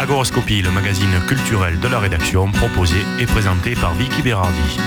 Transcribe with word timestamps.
Agoroscopie, 0.00 0.62
le 0.62 0.70
magazine 0.70 1.20
culturel 1.28 1.78
de 1.78 1.86
la 1.86 1.98
rédaction, 1.98 2.50
proposé 2.50 2.96
et 3.18 3.26
présenté 3.26 3.74
par 3.74 3.92
Vicky 3.92 4.22
Berardi. 4.22 4.78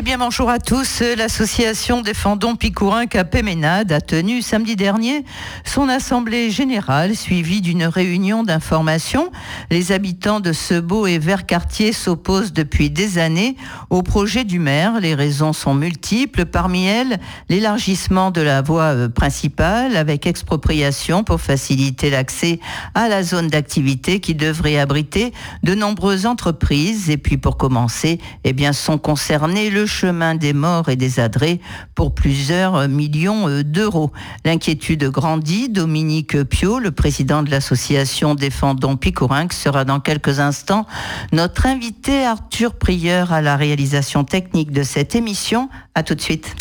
Eh 0.00 0.02
bien, 0.02 0.16
bonjour 0.16 0.48
à 0.48 0.60
tous. 0.60 1.02
L'association 1.16 2.02
Défendons 2.02 2.54
Picourin 2.54 3.06
Capéménade 3.06 3.90
a 3.90 4.00
tenu 4.00 4.42
samedi 4.42 4.76
dernier 4.76 5.24
son 5.64 5.88
assemblée 5.88 6.52
générale 6.52 7.16
suivie 7.16 7.60
d'une 7.60 7.82
réunion 7.82 8.44
d'information. 8.44 9.32
Les 9.72 9.90
habitants 9.90 10.38
de 10.38 10.52
ce 10.52 10.78
beau 10.78 11.08
et 11.08 11.18
vert 11.18 11.46
quartier 11.46 11.92
s'opposent 11.92 12.52
depuis 12.52 12.90
des 12.90 13.18
années 13.18 13.56
au 13.90 14.02
projet 14.02 14.44
du 14.44 14.60
maire. 14.60 15.00
Les 15.00 15.16
raisons 15.16 15.52
sont 15.52 15.74
multiples. 15.74 16.44
Parmi 16.44 16.86
elles, 16.86 17.18
l'élargissement 17.48 18.30
de 18.30 18.40
la 18.40 18.62
voie 18.62 18.94
euh, 18.94 19.08
principale 19.08 19.96
avec 19.96 20.28
expropriation 20.28 21.24
pour 21.24 21.40
faciliter 21.40 22.08
l'accès 22.08 22.60
à 22.94 23.08
la 23.08 23.24
zone 23.24 23.48
d'activité 23.48 24.20
qui 24.20 24.36
devrait 24.36 24.78
abriter 24.78 25.32
de 25.64 25.74
nombreuses 25.74 26.24
entreprises. 26.24 27.10
Et 27.10 27.16
puis, 27.16 27.36
pour 27.36 27.56
commencer, 27.56 28.20
eh 28.44 28.52
bien, 28.52 28.72
sont 28.72 28.98
concernés 28.98 29.70
le 29.70 29.87
chemin 29.88 30.36
des 30.36 30.52
morts 30.52 30.88
et 30.88 30.94
des 30.94 31.18
adrets 31.18 31.58
pour 31.96 32.14
plusieurs 32.14 32.88
millions 32.88 33.48
euh, 33.48 33.64
d'euros. 33.64 34.12
L'inquiétude 34.44 35.04
grandit. 35.04 35.68
Dominique 35.68 36.44
Pio, 36.44 36.78
le 36.78 36.92
président 36.92 37.42
de 37.42 37.50
l'association 37.50 38.36
Défendons 38.36 38.96
Picorinque, 38.96 39.52
sera 39.52 39.84
dans 39.84 39.98
quelques 39.98 40.38
instants 40.38 40.86
notre 41.32 41.66
invité 41.66 42.24
Arthur 42.24 42.74
Prieur 42.74 43.32
à 43.32 43.42
la 43.42 43.56
réalisation 43.56 44.24
technique 44.24 44.70
de 44.70 44.82
cette 44.84 45.16
émission. 45.16 45.68
À 45.94 46.02
tout 46.02 46.14
de 46.14 46.20
suite. 46.20 46.54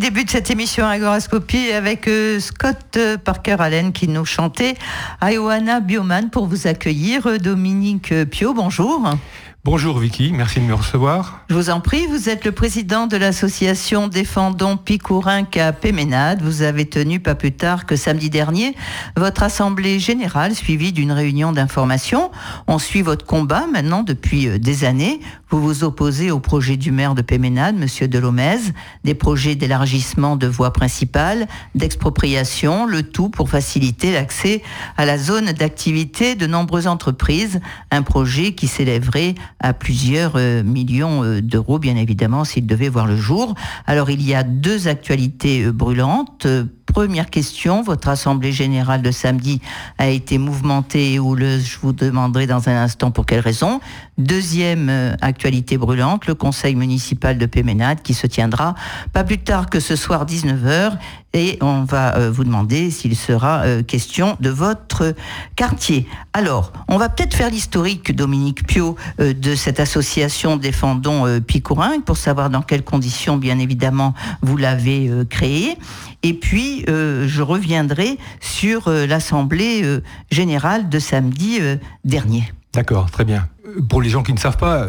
Début 0.00 0.24
de 0.24 0.30
cette 0.30 0.50
émission 0.50 0.86
Agorascopie 0.86 1.72
avec 1.72 2.08
euh, 2.08 2.40
Scott 2.40 2.96
euh, 2.96 3.18
Parker 3.18 3.56
Allen 3.58 3.92
qui 3.92 4.08
nous 4.08 4.24
chantait 4.24 4.74
Ioana 5.20 5.80
Bioman 5.80 6.30
pour 6.30 6.46
vous 6.46 6.66
accueillir. 6.66 7.26
Euh, 7.26 7.36
Dominique 7.36 8.14
Pio, 8.30 8.54
bonjour. 8.54 9.10
Bonjour 9.62 9.98
Vicky, 9.98 10.32
merci 10.32 10.58
de 10.58 10.64
me 10.64 10.72
recevoir. 10.72 11.44
Je 11.50 11.54
vous 11.54 11.68
en 11.68 11.80
prie, 11.80 12.06
vous 12.06 12.30
êtes 12.30 12.46
le 12.46 12.52
président 12.52 13.06
de 13.06 13.18
l'association 13.18 14.08
Défendons 14.08 14.78
Picourin 14.78 15.44
à. 15.44 16.40
Vous 16.40 16.62
avez 16.62 16.86
tenu 16.86 17.20
pas 17.20 17.34
plus 17.34 17.52
tard 17.52 17.84
que 17.84 17.94
samedi 17.94 18.30
dernier 18.30 18.74
votre 19.18 19.42
assemblée 19.42 19.98
générale 19.98 20.54
suivie 20.54 20.94
d'une 20.94 21.12
réunion 21.12 21.52
d'information. 21.52 22.30
On 22.68 22.78
suit 22.78 23.02
votre 23.02 23.26
combat 23.26 23.66
maintenant 23.70 24.02
depuis 24.02 24.48
euh, 24.48 24.58
des 24.58 24.84
années. 24.84 25.20
Vous 25.50 25.60
vous 25.60 25.84
opposez 25.84 26.30
au 26.30 26.40
projet 26.40 26.78
du 26.78 26.90
maire 26.90 27.14
de 27.14 27.20
Péménade, 27.20 27.76
Monsieur 27.76 28.08
Delomez, 28.08 28.60
des 29.04 29.14
projets 29.14 29.56
d'élargissement 29.56 30.36
de 30.36 30.46
voies 30.46 30.72
principales, 30.72 31.46
d'expropriation, 31.74 32.86
le 32.86 33.02
tout 33.02 33.28
pour 33.28 33.50
faciliter 33.50 34.10
l'accès 34.10 34.62
à 34.96 35.04
la 35.04 35.18
zone 35.18 35.52
d'activité 35.52 36.34
de 36.34 36.46
nombreuses 36.46 36.86
entreprises. 36.86 37.60
Un 37.90 38.02
projet 38.02 38.54
qui 38.54 38.66
s'élèverait 38.66 39.34
à 39.60 39.74
plusieurs 39.74 40.32
euh, 40.36 40.62
millions 40.62 41.22
euh, 41.22 41.42
d'euros, 41.42 41.78
bien 41.78 41.96
évidemment, 41.96 42.44
s'il 42.44 42.66
devait 42.66 42.88
voir 42.88 43.06
le 43.06 43.16
jour. 43.16 43.54
Alors, 43.86 44.10
il 44.10 44.22
y 44.26 44.34
a 44.34 44.42
deux 44.42 44.88
actualités 44.88 45.64
euh, 45.64 45.72
brûlantes. 45.72 46.46
Première 46.86 47.30
question, 47.30 47.82
votre 47.82 48.08
assemblée 48.08 48.52
générale 48.52 49.02
de 49.02 49.10
samedi 49.10 49.60
a 49.98 50.08
été 50.08 50.38
mouvementée 50.38 51.12
et 51.12 51.18
houleuse. 51.18 51.64
Je 51.64 51.78
vous 51.80 51.92
demanderai 51.92 52.46
dans 52.46 52.68
un 52.68 52.82
instant 52.82 53.10
pour 53.12 53.26
quelles 53.26 53.40
raisons. 53.40 53.80
Deuxième 54.18 55.16
actualité 55.20 55.78
brûlante, 55.78 56.26
le 56.26 56.34
conseil 56.34 56.74
municipal 56.74 57.38
de 57.38 57.46
Péménade 57.46 58.02
qui 58.02 58.12
se 58.12 58.26
tiendra 58.26 58.74
pas 59.12 59.22
plus 59.22 59.38
tard 59.38 59.70
que 59.70 59.78
ce 59.78 59.94
soir 59.94 60.26
19h 60.26 60.98
et 61.32 61.58
on 61.60 61.84
va 61.84 62.16
euh, 62.16 62.30
vous 62.30 62.44
demander 62.44 62.90
s'il 62.90 63.16
sera 63.16 63.62
euh, 63.62 63.82
question 63.82 64.36
de 64.40 64.50
votre 64.50 65.14
quartier. 65.56 66.06
Alors, 66.32 66.72
on 66.88 66.98
va 66.98 67.08
peut-être 67.08 67.34
faire 67.34 67.50
l'historique, 67.50 68.14
Dominique 68.14 68.66
Pio, 68.66 68.96
euh, 69.20 69.32
de 69.32 69.54
cette 69.54 69.80
association 69.80 70.56
Défendons 70.56 71.40
Picourin, 71.40 72.00
pour 72.00 72.16
savoir 72.16 72.50
dans 72.50 72.62
quelles 72.62 72.84
conditions, 72.84 73.36
bien 73.36 73.58
évidemment, 73.58 74.14
vous 74.42 74.56
l'avez 74.56 75.10
créée. 75.28 75.76
Et 76.22 76.34
puis, 76.34 76.84
je 76.86 77.42
reviendrai 77.42 78.18
sur 78.40 78.90
l'Assemblée 78.90 80.00
générale 80.30 80.88
de 80.88 80.98
samedi 80.98 81.60
dernier. 82.04 82.52
D'accord, 82.72 83.10
très 83.10 83.24
bien. 83.24 83.48
Pour 83.88 84.02
les 84.02 84.10
gens 84.10 84.22
qui 84.22 84.32
ne 84.32 84.38
savent 84.38 84.56
pas, 84.56 84.88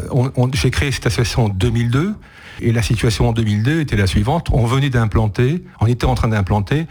j'ai 0.54 0.70
créé 0.70 0.92
cette 0.92 1.06
association 1.06 1.46
en 1.46 1.48
2002 1.48 2.14
et 2.62 2.72
la 2.72 2.82
situation 2.82 3.28
en 3.28 3.32
2002 3.32 3.80
était 3.80 3.96
la 3.96 4.06
suivante. 4.06 4.48
On 4.52 4.64
venait 4.64 4.90
d'implanter, 4.90 5.64
on 5.80 5.86
était 5.86 6.06
en 6.06 6.14
train 6.14 6.28
d'implanter 6.28 6.86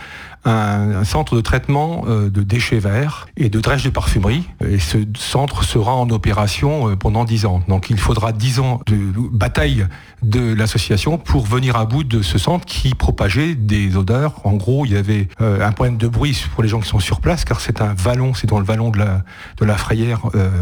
un, 0.46 1.04
centre 1.04 1.36
de 1.36 1.42
traitement 1.42 2.04
euh, 2.08 2.30
de 2.30 2.42
déchets 2.42 2.80
verts 2.80 3.28
et 3.38 3.50
de 3.50 3.60
drèches 3.60 3.84
de 3.84 3.90
parfumerie. 3.90 4.44
Et 4.68 4.80
ce 4.80 4.98
centre 5.16 5.64
sera 5.64 5.96
en 5.96 6.10
opération 6.10 6.90
euh, 6.90 6.96
pendant 6.96 7.26
10 7.26 7.46
ans. 7.46 7.62
Donc 7.68 7.90
il 7.90 7.98
faudra 7.98 8.32
10 8.32 8.60
ans 8.60 8.82
de 8.88 8.98
bataille 9.32 9.86
de 10.24 10.54
l'association 10.54 11.18
pour 11.18 11.46
venir 11.46 11.76
à 11.76 11.86
bout 11.86 12.04
de 12.04 12.22
ce 12.22 12.38
centre 12.38 12.66
qui 12.66 12.94
propageait 12.96 13.56
des 13.56 13.96
odeurs. 13.96 14.46
En 14.46 14.54
gros, 14.54 14.86
il 14.86 14.94
y 14.94 14.98
avait 14.98 15.28
euh, 15.42 15.66
un 15.66 15.72
problème 15.72 15.98
de 15.98 16.08
bruit 16.08 16.44
pour 16.54 16.64
les 16.64 16.70
gens 16.70 16.80
qui 16.80 16.90
sont 16.90 17.00
sur 17.00 17.22
place, 17.22 17.46
car 17.46 17.60
c'est 17.60 17.82
un 17.82 17.94
vallon, 17.94 18.34
c'est 18.34 18.48
dans 18.48 18.60
le 18.60 18.66
vallon 18.66 18.90
de 18.90 19.00
la, 19.00 19.24
de 19.58 19.66
la 19.66 19.78
Frayère, 19.78 20.22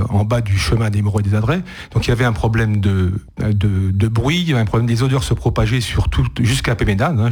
en 0.10 0.24
bas 0.24 0.42
du 0.42 0.58
chemin 0.58 0.90
des 0.90 1.02
Moreaux 1.02 1.20
et 1.20 1.24
des 1.24 1.36
Adrets. 1.36 1.62
Donc 1.92 2.08
il 2.08 2.10
y 2.10 2.12
avait 2.12 2.26
un 2.26 2.34
problème 2.34 2.80
de, 2.80 3.14
de, 3.40 4.08
bruit, 4.08 4.54
un 4.54 4.66
problème 4.66 4.88
des 4.88 4.99
odeurs 5.04 5.24
se 5.24 5.34
propager 5.34 5.82
sur 5.82 6.10
tout, 6.10 6.26
jusqu'à 6.42 6.76
Péménade, 6.76 7.20
hein, 7.20 7.30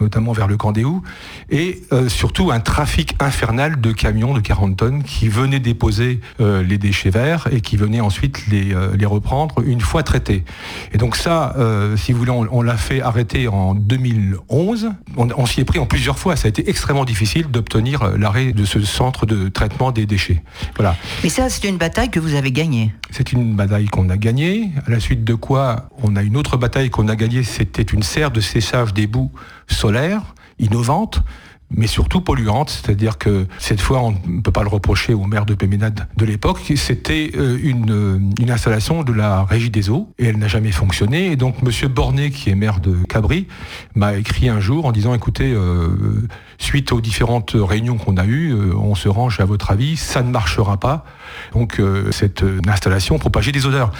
notamment 0.00 0.32
vers 0.32 0.48
le 0.48 0.56
Candéou 0.56 1.02
et 1.50 1.82
euh, 1.92 2.08
surtout 2.08 2.50
un 2.50 2.60
trafic 2.60 3.14
infernal 3.20 3.80
de 3.80 3.92
camions 3.92 4.34
de 4.34 4.40
40 4.40 4.76
tonnes 4.76 5.02
qui 5.02 5.28
venaient 5.28 5.60
déposer 5.60 6.20
euh, 6.40 6.62
les 6.62 6.78
déchets 6.78 7.10
verts 7.10 7.48
et 7.52 7.60
qui 7.60 7.76
venaient 7.76 8.00
ensuite 8.00 8.46
les, 8.48 8.74
euh, 8.74 8.96
les 8.96 9.06
reprendre 9.06 9.56
une 9.64 9.80
fois 9.80 10.02
traités. 10.02 10.44
Et 10.92 10.98
donc 10.98 11.16
ça, 11.16 11.54
si 11.96 12.12
vous 12.12 12.18
voulez, 12.18 12.30
on, 12.30 12.62
l'a 12.62 12.76
fait 12.76 13.00
arrêter 13.00 13.48
en 13.48 13.74
2011. 13.74 14.90
On, 15.16 15.46
s'y 15.46 15.60
est 15.60 15.64
pris 15.64 15.78
en 15.78 15.86
plusieurs 15.86 16.18
fois. 16.18 16.36
Ça 16.36 16.46
a 16.46 16.48
été 16.48 16.68
extrêmement 16.68 17.04
difficile 17.04 17.46
d'obtenir 17.48 18.16
l'arrêt 18.18 18.52
de 18.52 18.64
ce 18.64 18.80
centre 18.80 19.26
de 19.26 19.48
traitement 19.48 19.92
des 19.92 20.06
déchets. 20.06 20.42
Voilà. 20.76 20.96
Mais 21.22 21.28
ça, 21.28 21.48
c'est 21.48 21.68
une 21.68 21.78
bataille 21.78 22.10
que 22.10 22.20
vous 22.20 22.34
avez 22.34 22.52
gagnée. 22.52 22.92
C'est 23.10 23.32
une 23.32 23.54
bataille 23.54 23.86
qu'on 23.86 24.10
a 24.10 24.16
gagnée. 24.16 24.70
À 24.86 24.90
la 24.90 25.00
suite 25.00 25.24
de 25.24 25.34
quoi, 25.34 25.88
on 26.02 26.16
a 26.16 26.22
une 26.22 26.36
autre 26.36 26.43
bataille 26.56 26.90
qu'on 26.90 27.08
a 27.08 27.16
gagnée. 27.16 27.42
C'était 27.42 27.82
une 27.82 28.02
serre 28.02 28.30
de 28.30 28.40
séchage 28.40 28.94
des 28.94 29.06
boues 29.06 29.32
solaires 29.68 30.34
innovante 30.58 31.22
mais 31.70 31.86
surtout 31.86 32.20
polluante, 32.20 32.70
c'est-à-dire 32.70 33.18
que 33.18 33.46
cette 33.58 33.80
fois, 33.80 34.02
on 34.02 34.12
ne 34.26 34.40
peut 34.40 34.52
pas 34.52 34.62
le 34.62 34.68
reprocher 34.68 35.14
au 35.14 35.24
maire 35.24 35.46
de 35.46 35.54
Péménade 35.54 36.06
de 36.16 36.24
l'époque, 36.24 36.60
c'était 36.76 37.32
euh, 37.36 37.58
une, 37.62 38.32
une, 38.38 38.50
installation 38.50 39.02
de 39.02 39.12
la 39.12 39.44
Régie 39.44 39.70
des 39.70 39.90
eaux, 39.90 40.08
et 40.18 40.26
elle 40.26 40.38
n'a 40.38 40.48
jamais 40.48 40.70
fonctionné, 40.70 41.32
et 41.32 41.36
donc 41.36 41.62
Monsieur 41.62 41.88
Bornet, 41.88 42.30
qui 42.30 42.50
est 42.50 42.54
maire 42.54 42.80
de 42.80 42.96
Cabri, 43.08 43.48
m'a 43.94 44.14
écrit 44.14 44.48
un 44.48 44.60
jour 44.60 44.86
en 44.86 44.92
disant, 44.92 45.14
écoutez, 45.14 45.52
euh, 45.52 46.28
suite 46.58 46.92
aux 46.92 47.00
différentes 47.00 47.52
réunions 47.54 47.96
qu'on 47.96 48.16
a 48.16 48.24
eues, 48.24 48.52
euh, 48.52 48.74
on 48.76 48.94
se 48.94 49.08
range 49.08 49.40
à 49.40 49.44
votre 49.44 49.70
avis, 49.70 49.96
ça 49.96 50.22
ne 50.22 50.30
marchera 50.30 50.78
pas, 50.78 51.04
donc 51.52 51.80
cette 52.10 52.44
installation 52.66 53.18
propageait 53.18 53.52
des 53.52 53.66
odeurs. 53.66 53.92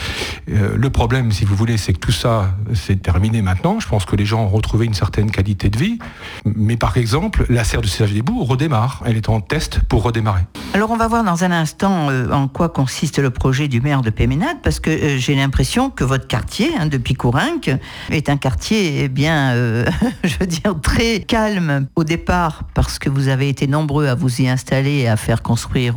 le 0.47 0.91
problème, 0.91 1.33
si 1.33 1.45
vous 1.45 1.55
voulez, 1.55 1.77
c'est 1.77 1.93
que 1.93 1.99
tout 1.99 2.13
ça, 2.13 2.55
c'est 2.75 3.01
terminé 3.03 3.43
maintenant, 3.43 3.81
je 3.81 3.89
pense 3.89 4.05
que 4.05 4.17
les 4.17 4.27
gens 4.27 4.45
ont 4.45 4.49
retrouvé 4.49 4.87
une 4.87 4.95
certaine 4.95 5.31
qualité 5.31 5.69
de 5.69 5.79
vie, 5.79 5.99
mais 6.45 6.77
par 6.77 6.97
exemple, 6.97 7.47
la 7.49 7.65
serre 7.65 7.83
de 7.83 7.87
séchage 7.87 8.13
des 8.13 8.23
boues 8.23 8.45
redémarre. 8.45 9.03
Elle 9.05 9.17
est 9.17 9.29
en 9.29 9.41
test 9.41 9.81
pour 9.89 10.03
redémarrer. 10.03 10.43
Alors 10.73 10.91
on 10.91 10.97
va 10.97 11.07
voir 11.07 11.25
dans 11.25 11.45
un 11.45 11.51
instant 11.53 12.11
euh, 12.11 12.31
en 12.31 12.49
quoi 12.49 12.69
consiste 12.69 13.19
le 13.19 13.31
projet 13.31 13.69
du 13.69 13.81
maire 13.81 14.03
de 14.03 14.11
Péménade, 14.11 14.57
parce 14.63 14.81
que 14.81 14.91
euh, 14.91 15.19
j'ai 15.19 15.35
l'impression 15.35 15.91
que 15.91 16.05
votre 16.05 16.27
quartier 16.27 16.71
hein, 16.79 16.87
de 16.87 16.97
Picourinque 16.97 17.71
est 18.11 18.29
un 18.29 18.37
quartier 18.37 19.05
eh 19.05 19.09
bien, 19.09 19.53
euh, 19.53 19.85
je 20.25 20.37
veux 20.41 20.47
dire, 20.47 20.75
très 20.83 21.21
calme 21.21 21.87
au 21.97 22.05
départ, 22.05 22.65
parce 22.75 22.99
que 22.99 23.09
vous 23.09 23.29
avez 23.29 23.49
été 23.49 23.67
nombreux 23.67 24.09
à 24.09 24.15
vous 24.15 24.41
y 24.41 24.49
installer 24.49 24.99
et 24.99 25.09
à 25.09 25.17
faire 25.17 25.43
construire 25.43 25.95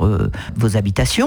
vos 0.56 0.78
habitations. 0.78 1.27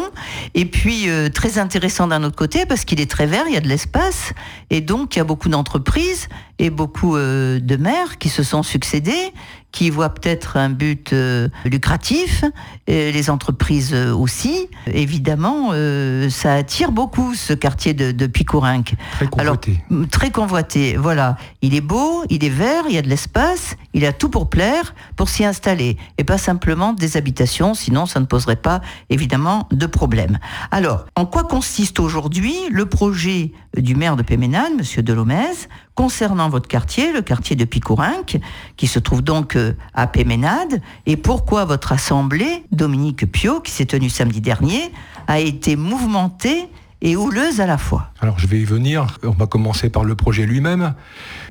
Et 0.54 0.64
puis 0.64 1.08
très 1.34 1.58
intéressant 1.58 2.06
d'un 2.06 2.22
autre 2.24 2.36
côté, 2.36 2.66
parce 2.66 2.84
qu'il 2.84 3.00
est 3.00 3.10
très 3.10 3.26
vert, 3.26 3.44
il 3.46 3.54
y 3.54 3.56
a 3.56 3.60
de 3.60 3.68
l'espace, 3.68 4.32
et 4.70 4.80
donc 4.80 5.16
il 5.16 5.18
y 5.18 5.22
a 5.22 5.24
beaucoup 5.24 5.48
d'entreprises 5.48 6.28
et 6.58 6.70
beaucoup 6.70 7.16
de 7.16 7.76
maires 7.76 8.18
qui 8.18 8.28
se 8.28 8.42
sont 8.42 8.62
succédés 8.62 9.32
qui 9.72 9.90
voient 9.90 10.10
peut-être 10.10 10.56
un 10.56 10.70
but 10.70 11.12
euh, 11.12 11.48
lucratif, 11.64 12.44
et 12.86 13.12
les 13.12 13.30
entreprises 13.30 13.94
aussi. 13.94 14.68
Évidemment, 14.86 15.70
euh, 15.72 16.28
ça 16.28 16.54
attire 16.54 16.92
beaucoup 16.92 17.34
ce 17.34 17.52
quartier 17.52 17.94
de, 17.94 18.10
de 18.12 18.26
Picourinque. 18.26 18.94
Très 19.12 19.26
convoité. 19.26 19.82
Alors, 19.90 20.08
très 20.08 20.30
convoité, 20.30 20.96
voilà. 20.96 21.36
Il 21.62 21.74
est 21.74 21.80
beau, 21.80 22.24
il 22.30 22.44
est 22.44 22.50
vert, 22.50 22.84
il 22.88 22.94
y 22.94 22.98
a 22.98 23.02
de 23.02 23.08
l'espace, 23.08 23.76
il 23.94 24.04
a 24.04 24.12
tout 24.12 24.28
pour 24.28 24.50
plaire, 24.50 24.94
pour 25.16 25.28
s'y 25.28 25.44
installer. 25.44 25.96
Et 26.18 26.24
pas 26.24 26.38
simplement 26.38 26.92
des 26.92 27.16
habitations, 27.16 27.74
sinon 27.74 28.06
ça 28.06 28.20
ne 28.20 28.26
poserait 28.26 28.56
pas, 28.56 28.80
évidemment, 29.08 29.68
de 29.70 29.86
problème. 29.86 30.38
Alors, 30.70 31.06
en 31.16 31.26
quoi 31.26 31.44
consiste 31.44 32.00
aujourd'hui 32.00 32.54
le 32.70 32.86
projet 32.86 33.52
du 33.76 33.94
maire 33.94 34.16
de 34.16 34.22
Péménane, 34.22 34.76
Monsieur 34.76 35.02
Delomez, 35.02 35.68
concernant 36.00 36.48
votre 36.48 36.66
quartier, 36.66 37.12
le 37.12 37.20
quartier 37.20 37.56
de 37.56 37.66
Picourinque, 37.66 38.38
qui 38.78 38.86
se 38.86 38.98
trouve 38.98 39.20
donc 39.20 39.54
euh, 39.54 39.74
à 39.92 40.06
Péménade, 40.06 40.80
et 41.04 41.18
pourquoi 41.18 41.66
votre 41.66 41.92
assemblée, 41.92 42.64
Dominique 42.72 43.30
Pio, 43.30 43.60
qui 43.60 43.70
s'est 43.70 43.84
tenue 43.84 44.08
samedi 44.08 44.40
dernier, 44.40 44.92
a 45.26 45.40
été 45.40 45.76
mouvementée 45.76 46.68
et 47.02 47.16
houleuse 47.16 47.60
à 47.60 47.66
la 47.66 47.76
fois? 47.76 48.12
Alors 48.20 48.38
je 48.38 48.46
vais 48.46 48.58
y 48.58 48.64
venir, 48.64 49.08
on 49.24 49.32
va 49.32 49.46
commencer 49.46 49.90
par 49.90 50.04
le 50.04 50.14
projet 50.14 50.46
lui-même. 50.46 50.94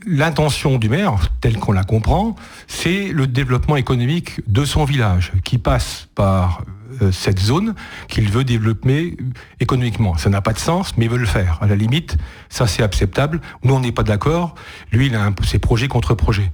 L'intention 0.05 0.77
du 0.77 0.89
maire, 0.89 1.29
telle 1.41 1.57
qu'on 1.57 1.71
la 1.71 1.83
comprend, 1.83 2.35
c'est 2.67 3.09
le 3.09 3.27
développement 3.27 3.75
économique 3.75 4.41
de 4.47 4.65
son 4.65 4.85
village, 4.85 5.31
qui 5.43 5.57
passe 5.57 6.07
par 6.15 6.63
euh, 7.01 7.11
cette 7.11 7.39
zone 7.39 7.75
qu'il 8.07 8.29
veut 8.29 8.43
développer 8.43 9.17
économiquement. 9.59 10.17
Ça 10.17 10.29
n'a 10.29 10.41
pas 10.41 10.53
de 10.53 10.59
sens, 10.59 10.97
mais 10.97 11.05
il 11.05 11.11
veut 11.11 11.17
le 11.17 11.25
faire. 11.25 11.57
À 11.61 11.67
la 11.67 11.75
limite, 11.75 12.17
ça 12.49 12.67
c'est 12.67 12.83
acceptable. 12.83 13.41
Nous, 13.63 13.73
on 13.73 13.79
n'est 13.79 13.91
pas 13.91 14.03
d'accord. 14.03 14.55
Lui, 14.91 15.07
il 15.07 15.15
a 15.15 15.23
un, 15.23 15.33
ses 15.43 15.59
projets 15.59 15.87
contre 15.87 16.13
projets. 16.15 16.51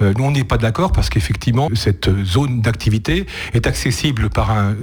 Euh, 0.00 0.12
nous, 0.16 0.24
on 0.24 0.30
n'est 0.30 0.44
pas 0.44 0.58
d'accord 0.58 0.92
parce 0.92 1.10
qu'effectivement, 1.10 1.68
cette 1.74 2.10
zone 2.24 2.60
d'activité 2.60 3.26
est 3.54 3.66
accessible 3.66 4.30
par 4.30 4.50
un 4.50 4.74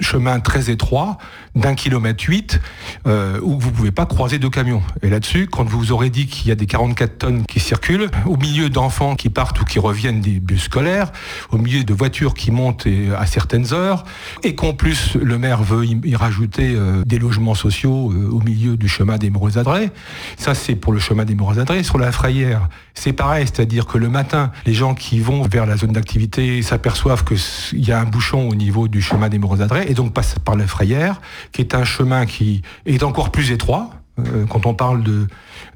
chemin 0.00 0.40
très 0.40 0.70
étroit 0.70 1.18
d'un 1.54 1.74
kilomètre 1.74 2.24
huit 2.26 2.60
euh, 3.06 3.40
où 3.42 3.58
vous 3.58 3.70
ne 3.70 3.74
pouvez 3.74 3.92
pas 3.92 4.06
croiser 4.06 4.38
de 4.38 4.48
camions. 4.48 4.82
Et 5.02 5.10
là-dessus, 5.10 5.46
quand 5.46 5.64
vous 5.64 5.92
aurez 5.92 6.10
dit 6.10 6.26
qu'il 6.26 6.48
y 6.48 6.50
a 6.50 6.54
des 6.54 6.66
44 6.66 7.18
tonnes 7.18 7.44
circulent, 7.60 8.10
au 8.26 8.36
milieu 8.36 8.70
d'enfants 8.70 9.16
qui 9.16 9.28
partent 9.28 9.60
ou 9.60 9.64
qui 9.64 9.78
reviennent 9.78 10.20
des 10.20 10.40
bus 10.40 10.64
scolaires, 10.64 11.12
au 11.50 11.58
milieu 11.58 11.84
de 11.84 11.94
voitures 11.94 12.34
qui 12.34 12.50
montent 12.50 12.86
à 13.18 13.26
certaines 13.26 13.72
heures, 13.72 14.04
et 14.42 14.54
qu'en 14.54 14.72
plus 14.72 15.14
le 15.14 15.38
maire 15.38 15.62
veut 15.62 15.84
y, 15.84 16.16
rajouter 16.16 16.74
euh, 16.74 17.02
des 17.04 17.18
logements 17.18 17.54
sociaux 17.54 18.12
euh, 18.12 18.28
au 18.30 18.40
milieu 18.40 18.76
du 18.76 18.88
chemin 18.88 19.16
des 19.16 19.30
Moureux 19.30 19.58
Adrets, 19.58 19.90
ça 20.36 20.54
c'est 20.54 20.74
pour 20.74 20.92
le 20.92 20.98
chemin 20.98 21.24
des 21.24 21.34
Moureux 21.34 21.58
Adrets. 21.58 21.82
Sur 21.82 21.98
la 21.98 22.12
Frayère, 22.12 22.68
c'est 22.94 23.12
pareil, 23.12 23.46
c'est-à-dire 23.46 23.86
que 23.86 23.98
le 23.98 24.08
matin, 24.08 24.50
les 24.64 24.74
gens 24.74 24.94
qui 24.94 25.20
vont 25.20 25.42
vers 25.42 25.66
la 25.66 25.76
zone 25.76 25.92
d'activité 25.92 26.62
s'aperçoivent 26.62 27.24
qu'il 27.24 27.84
y 27.84 27.92
a 27.92 28.00
un 28.00 28.04
bouchon 28.04 28.48
au 28.48 28.54
niveau 28.54 28.88
du 28.88 29.02
chemin 29.02 29.28
des 29.28 29.38
Moureux 29.38 29.62
Adrets 29.62 29.86
et 29.88 29.94
donc 29.94 30.12
passe 30.12 30.36
par 30.44 30.56
la 30.56 30.66
Frayère, 30.66 31.20
qui 31.52 31.60
est 31.60 31.74
un 31.74 31.84
chemin 31.84 32.26
qui 32.26 32.62
est 32.86 33.02
encore 33.02 33.30
plus 33.30 33.50
étroit. 33.50 33.90
Euh, 34.18 34.46
quand 34.48 34.64
on 34.64 34.74
parle 34.74 35.02
de, 35.02 35.26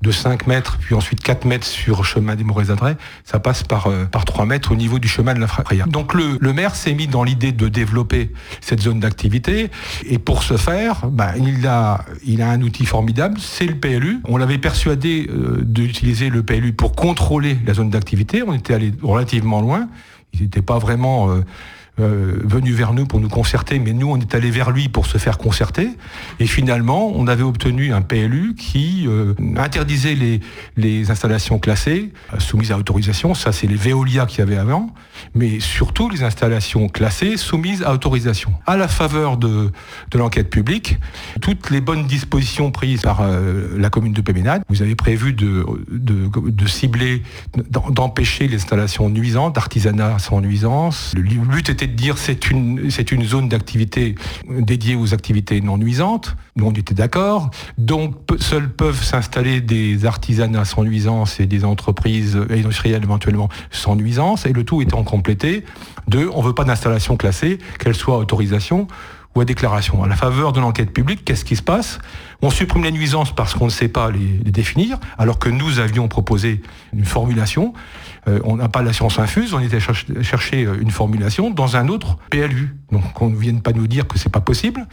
de 0.02 0.10
5 0.10 0.46
mètres, 0.46 0.78
puis 0.80 0.94
ensuite 0.94 1.22
4 1.22 1.44
mètres 1.44 1.66
sur 1.66 2.04
chemin 2.04 2.34
des 2.34 2.44
Mauvais 2.44 2.70
Adrets, 2.70 2.96
ça 3.24 3.38
passe 3.38 3.62
par, 3.62 3.88
euh, 3.88 4.06
par 4.06 4.24
3 4.24 4.46
mètres 4.46 4.72
au 4.72 4.76
niveau 4.76 4.98
du 4.98 5.08
chemin 5.08 5.34
de 5.34 5.40
la. 5.40 5.46
Donc 5.86 6.14
le, 6.14 6.38
le 6.40 6.52
maire 6.52 6.74
s'est 6.74 6.94
mis 6.94 7.06
dans 7.06 7.22
l'idée 7.22 7.52
de 7.52 7.68
développer 7.68 8.32
cette 8.60 8.80
zone 8.80 9.00
d'activité, 9.00 9.70
et 10.06 10.18
pour 10.18 10.42
ce 10.42 10.56
faire, 10.56 11.06
bah, 11.08 11.32
il, 11.36 11.66
a, 11.66 12.04
il 12.24 12.40
a 12.40 12.50
un 12.50 12.62
outil 12.62 12.86
formidable, 12.86 13.38
c'est 13.40 13.66
le 13.66 13.74
PLU. 13.74 14.20
On 14.24 14.36
l'avait 14.36 14.58
persuadé 14.58 15.28
euh, 15.30 15.60
d'utiliser 15.62 16.30
le 16.30 16.42
PLU 16.42 16.72
pour 16.72 16.92
contrôler 16.94 17.58
la 17.66 17.74
zone 17.74 17.90
d'activité, 17.90 18.42
on 18.42 18.54
était 18.54 18.74
allé 18.74 18.92
relativement 19.02 19.60
loin, 19.60 19.88
il 20.32 20.42
n'était 20.42 20.62
pas 20.62 20.78
vraiment 20.78 21.30
euh, 21.30 21.44
venu 21.98 22.72
vers 22.72 22.92
nous 22.92 23.06
pour 23.06 23.20
nous 23.20 23.28
concerter, 23.28 23.78
mais 23.78 23.92
nous, 23.92 24.10
on 24.10 24.18
est 24.18 24.34
allé 24.34 24.50
vers 24.50 24.70
lui 24.70 24.88
pour 24.88 25.06
se 25.06 25.18
faire 25.18 25.38
concerter. 25.38 25.88
Et 26.38 26.46
finalement, 26.46 27.12
on 27.14 27.26
avait 27.26 27.42
obtenu 27.42 27.92
un 27.92 28.02
PLU 28.02 28.54
qui 28.54 29.04
euh, 29.06 29.34
interdisait 29.56 30.16
les, 30.76 31.10
installations 31.10 31.58
classées, 31.58 32.12
euh, 32.32 32.40
soumises 32.40 32.72
à 32.72 32.78
autorisation. 32.78 33.34
Ça, 33.34 33.52
c'est 33.52 33.66
les 33.66 33.76
Veolia 33.76 34.26
qu'il 34.26 34.40
y 34.40 34.42
avait 34.42 34.56
avant. 34.56 34.90
Mais 35.34 35.60
surtout, 35.60 36.08
les 36.08 36.22
installations 36.22 36.88
classées 36.88 37.36
soumises 37.36 37.82
à 37.82 37.92
autorisation. 37.92 38.52
À 38.66 38.76
la 38.76 38.88
faveur 38.88 39.36
de, 39.36 39.70
l'enquête 40.14 40.50
publique, 40.50 40.98
toutes 41.40 41.70
les 41.70 41.80
bonnes 41.80 42.06
dispositions 42.06 42.70
prises 42.70 43.02
par 43.02 43.22
la 43.22 43.90
commune 43.90 44.12
de 44.12 44.20
Péménade, 44.20 44.62
vous 44.68 44.82
avez 44.82 44.94
prévu 44.94 45.32
de, 45.32 45.64
cibler, 46.66 47.22
d'empêcher 47.70 48.48
les 48.48 48.56
installations 48.56 49.08
nuisantes, 49.08 49.54
d'artisanat 49.54 50.18
sans 50.18 50.40
nuisance. 50.40 51.12
Le 51.16 51.22
but 51.22 51.70
dire 51.86 52.18
c'est 52.18 52.50
une, 52.50 52.90
c'est 52.90 53.12
une 53.12 53.24
zone 53.24 53.48
d'activité 53.48 54.14
dédiée 54.48 54.96
aux 54.96 55.14
activités 55.14 55.60
non 55.60 55.78
nuisantes. 55.78 56.36
Nous, 56.56 56.66
on 56.66 56.72
était 56.72 56.94
d'accord. 56.94 57.50
Donc, 57.78 58.14
seuls 58.38 58.70
peuvent 58.70 59.02
s'installer 59.02 59.60
des 59.60 60.06
artisanats 60.06 60.64
sans 60.64 60.84
nuisance 60.84 61.40
et 61.40 61.46
des 61.46 61.64
entreprises 61.64 62.38
industrielles 62.50 63.02
éventuellement 63.02 63.48
sans 63.70 63.96
nuisance. 63.96 64.46
Et 64.46 64.52
le 64.52 64.64
tout 64.64 64.82
étant 64.82 65.04
complété 65.04 65.64
de, 66.08 66.28
on 66.34 66.42
veut 66.42 66.54
pas 66.54 66.64
d'installation 66.64 67.16
classée, 67.16 67.58
qu'elle 67.78 67.94
soit 67.94 68.18
autorisation 68.18 68.86
ou 69.34 69.40
à 69.40 69.44
déclaration. 69.44 70.02
À 70.02 70.08
la 70.08 70.16
faveur 70.16 70.52
de 70.52 70.60
l'enquête 70.60 70.92
publique, 70.92 71.24
qu'est-ce 71.24 71.44
qui 71.44 71.54
se 71.54 71.62
passe? 71.62 71.98
On 72.42 72.50
supprime 72.50 72.82
les 72.82 72.90
nuisances 72.90 73.32
parce 73.34 73.54
qu'on 73.54 73.66
ne 73.66 73.70
sait 73.70 73.88
pas 73.88 74.10
les, 74.10 74.50
définir, 74.50 74.98
alors 75.18 75.38
que 75.38 75.48
nous 75.48 75.78
avions 75.78 76.08
proposé 76.08 76.62
une 76.92 77.04
formulation. 77.04 77.72
Euh, 78.28 78.40
on 78.44 78.56
n'a 78.56 78.68
pas 78.68 78.82
la 78.82 78.92
science 78.92 79.18
infuse, 79.18 79.54
on 79.54 79.60
était 79.60 79.80
chercher 79.80 80.64
euh, 80.64 80.80
une 80.80 80.90
formulation 80.90 81.50
dans 81.50 81.76
un 81.76 81.88
autre 81.88 82.18
PLU. 82.30 82.76
Donc 82.92 83.12
qu'on 83.12 83.30
ne 83.30 83.36
vienne 83.36 83.60
pas 83.60 83.72
nous 83.72 83.86
dire 83.86 84.06
que 84.06 84.18
c'est 84.18 84.32
pas 84.32 84.40
possible. 84.40 84.86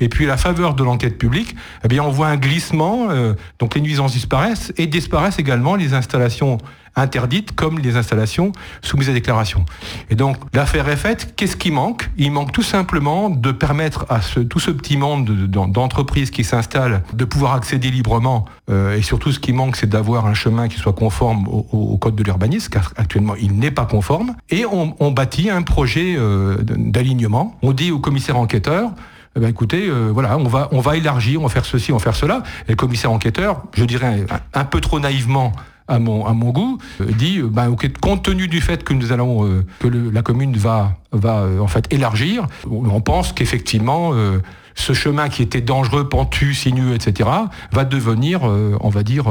Et 0.00 0.08
puis 0.08 0.24
à 0.24 0.28
la 0.28 0.36
faveur 0.36 0.74
de 0.74 0.82
l'enquête 0.82 1.18
publique, 1.18 1.54
eh 1.84 1.88
bien 1.88 2.02
on 2.02 2.10
voit 2.10 2.28
un 2.28 2.36
glissement, 2.36 3.10
euh, 3.10 3.34
donc 3.58 3.74
les 3.74 3.80
nuisances 3.80 4.12
disparaissent 4.12 4.72
et 4.76 4.86
disparaissent 4.86 5.38
également 5.38 5.76
les 5.76 5.94
installations 5.94 6.58
interdites 6.96 7.52
comme 7.52 7.78
les 7.78 7.96
installations 7.96 8.52
soumises 8.82 9.08
à 9.08 9.12
déclaration. 9.12 9.64
Et 10.10 10.14
donc 10.14 10.36
l'affaire 10.52 10.88
est 10.88 10.96
faite, 10.96 11.34
qu'est-ce 11.36 11.56
qui 11.56 11.70
manque? 11.70 12.10
Il 12.16 12.30
manque 12.30 12.52
tout 12.52 12.62
simplement 12.62 13.30
de 13.30 13.52
permettre 13.52 14.06
à 14.08 14.20
tout 14.48 14.60
ce 14.60 14.70
petit 14.70 14.96
monde 14.96 15.24
d'entreprises 15.48 16.30
qui 16.30 16.44
s'installent 16.44 17.02
de 17.12 17.24
pouvoir 17.24 17.54
accéder 17.54 17.90
librement 17.90 18.44
euh, 18.70 18.96
et 18.96 19.02
surtout 19.02 19.32
ce 19.32 19.40
qui 19.40 19.52
manque 19.52 19.76
c'est 19.76 19.88
d'avoir 19.88 20.26
un 20.26 20.34
chemin 20.34 20.68
qui 20.68 20.78
soit 20.78 20.92
conforme 20.92 21.48
au, 21.48 21.96
code 21.98 22.16
de 22.16 22.22
l'urbanisme 22.22 22.70
car 22.70 22.92
actuellement 22.96 23.34
il 23.36 23.54
n'est 23.54 23.70
pas 23.70 23.86
conforme 23.86 24.34
et 24.50 24.64
on, 24.64 24.94
on 25.00 25.10
bâtit 25.10 25.50
un 25.50 25.62
projet 25.62 26.14
euh, 26.16 26.58
d'alignement. 26.62 27.43
On 27.62 27.72
dit 27.72 27.90
au 27.90 27.98
commissaire 27.98 28.36
enquêteur 28.36 28.90
eh 29.36 29.40
ben 29.40 29.48
écoutez, 29.48 29.88
euh, 29.88 30.10
voilà, 30.12 30.38
on 30.38 30.44
va, 30.44 30.68
on 30.70 30.80
va 30.80 30.96
élargir, 30.96 31.40
on 31.40 31.44
va 31.44 31.48
faire 31.48 31.64
ceci, 31.64 31.90
on 31.90 31.96
va 31.96 32.02
faire 32.02 32.14
cela. 32.14 32.42
Et 32.68 32.70
le 32.70 32.76
commissaire 32.76 33.10
enquêteur, 33.10 33.64
je 33.74 33.84
dirais 33.84 34.24
un 34.52 34.64
peu 34.64 34.80
trop 34.80 35.00
naïvement, 35.00 35.52
à 35.86 35.98
mon, 35.98 36.50
goût, 36.50 36.78
euh, 37.00 37.06
dit, 37.06 37.40
euh, 37.40 37.48
ben, 37.48 37.74
compte 38.00 38.22
tenu 38.22 38.48
du 38.48 38.62
fait 38.62 38.84
que 38.84 38.94
nous 38.94 39.12
allons, 39.12 39.62
que 39.80 39.88
la 39.88 40.22
commune 40.22 40.56
va, 40.56 40.96
va 41.12 41.46
en 41.60 41.66
fait 41.66 41.92
élargir, 41.92 42.46
on 42.70 43.00
pense 43.00 43.32
qu'effectivement, 43.32 44.12
ce 44.74 44.92
chemin 44.94 45.28
qui 45.28 45.42
était 45.42 45.60
dangereux, 45.60 46.08
pentu, 46.08 46.54
sinueux, 46.54 46.94
etc., 46.94 47.28
va 47.72 47.84
devenir, 47.84 48.44
on 48.44 48.88
va 48.88 49.02
dire, 49.02 49.26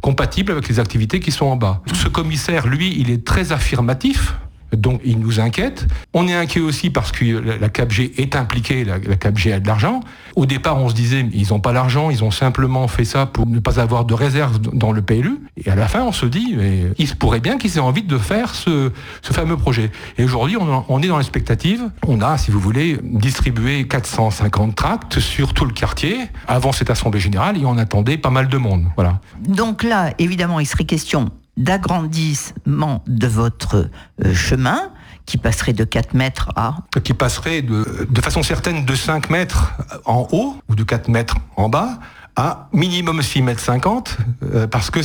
compatible 0.00 0.52
avec 0.52 0.68
les 0.68 0.78
activités 0.78 1.18
qui 1.18 1.32
sont 1.32 1.46
en 1.46 1.56
bas. 1.56 1.82
Ce 1.92 2.06
commissaire, 2.06 2.68
lui, 2.68 2.94
il 3.00 3.10
est 3.10 3.24
très 3.24 3.50
affirmatif 3.50 4.34
donc 4.76 5.00
il 5.04 5.18
nous 5.18 5.40
inquiète. 5.40 5.86
On 6.14 6.28
est 6.28 6.34
inquiet 6.34 6.60
aussi 6.60 6.90
parce 6.90 7.12
que 7.12 7.24
la 7.24 7.68
CAPG 7.68 8.12
est 8.18 8.36
impliquée, 8.36 8.84
la, 8.84 8.98
CAPG 8.98 9.52
a 9.52 9.60
de 9.60 9.66
l'argent. 9.66 10.00
Au 10.36 10.46
départ, 10.46 10.78
on 10.78 10.88
se 10.88 10.94
disait, 10.94 11.26
ils 11.32 11.48
n'ont 11.48 11.60
pas 11.60 11.72
l'argent, 11.72 12.10
ils 12.10 12.24
ont 12.24 12.30
simplement 12.30 12.86
fait 12.88 13.04
ça 13.04 13.26
pour 13.26 13.46
ne 13.46 13.58
pas 13.58 13.80
avoir 13.80 14.04
de 14.04 14.14
réserve 14.14 14.60
dans 14.60 14.92
le 14.92 15.02
PLU. 15.02 15.40
Et 15.56 15.70
à 15.70 15.74
la 15.74 15.88
fin, 15.88 16.02
on 16.02 16.12
se 16.12 16.26
dit, 16.26 16.56
il 16.98 17.08
se 17.08 17.14
pourrait 17.14 17.40
bien 17.40 17.58
qu'ils 17.58 17.76
aient 17.76 17.80
envie 17.80 18.02
de 18.02 18.18
faire 18.18 18.54
ce, 18.54 18.90
fameux 19.22 19.56
projet. 19.56 19.90
Et 20.18 20.24
aujourd'hui, 20.24 20.56
on, 20.56 21.02
est 21.02 21.08
dans 21.08 21.18
l'expectative. 21.18 21.82
On 22.06 22.20
a, 22.20 22.36
si 22.38 22.50
vous 22.50 22.60
voulez, 22.60 22.98
distribué 23.02 23.86
450 23.86 24.74
tracts 24.74 25.20
sur 25.20 25.54
tout 25.54 25.64
le 25.64 25.72
quartier 25.72 26.18
avant 26.46 26.72
cette 26.72 26.90
assemblée 26.90 27.20
générale 27.20 27.56
et 27.56 27.64
on 27.64 27.78
attendait 27.78 28.18
pas 28.18 28.30
mal 28.30 28.48
de 28.48 28.56
monde. 28.56 28.86
Voilà. 28.96 29.20
Donc 29.46 29.82
là, 29.82 30.12
évidemment, 30.18 30.60
il 30.60 30.66
serait 30.66 30.84
question 30.84 31.30
d'agrandissement 31.60 33.04
de 33.06 33.26
votre 33.26 33.90
euh, 34.24 34.34
chemin 34.34 34.90
qui 35.26 35.36
passerait 35.36 35.74
de 35.74 35.84
4 35.84 36.14
mètres 36.14 36.50
à... 36.56 36.76
Qui 37.04 37.14
passerait 37.14 37.62
de, 37.62 37.84
façon 38.20 38.42
certaine 38.42 38.84
de 38.84 38.94
5 38.94 39.30
mètres 39.30 39.72
en 40.04 40.26
haut 40.32 40.56
ou 40.68 40.74
de 40.74 40.82
4 40.82 41.08
mètres 41.08 41.36
en 41.56 41.68
bas 41.68 42.00
à 42.34 42.68
minimum 42.72 43.22
6 43.22 43.42
mètres 43.42 43.60
50 43.60 44.16
euh, 44.42 44.66
parce 44.66 44.90
que 44.90 45.00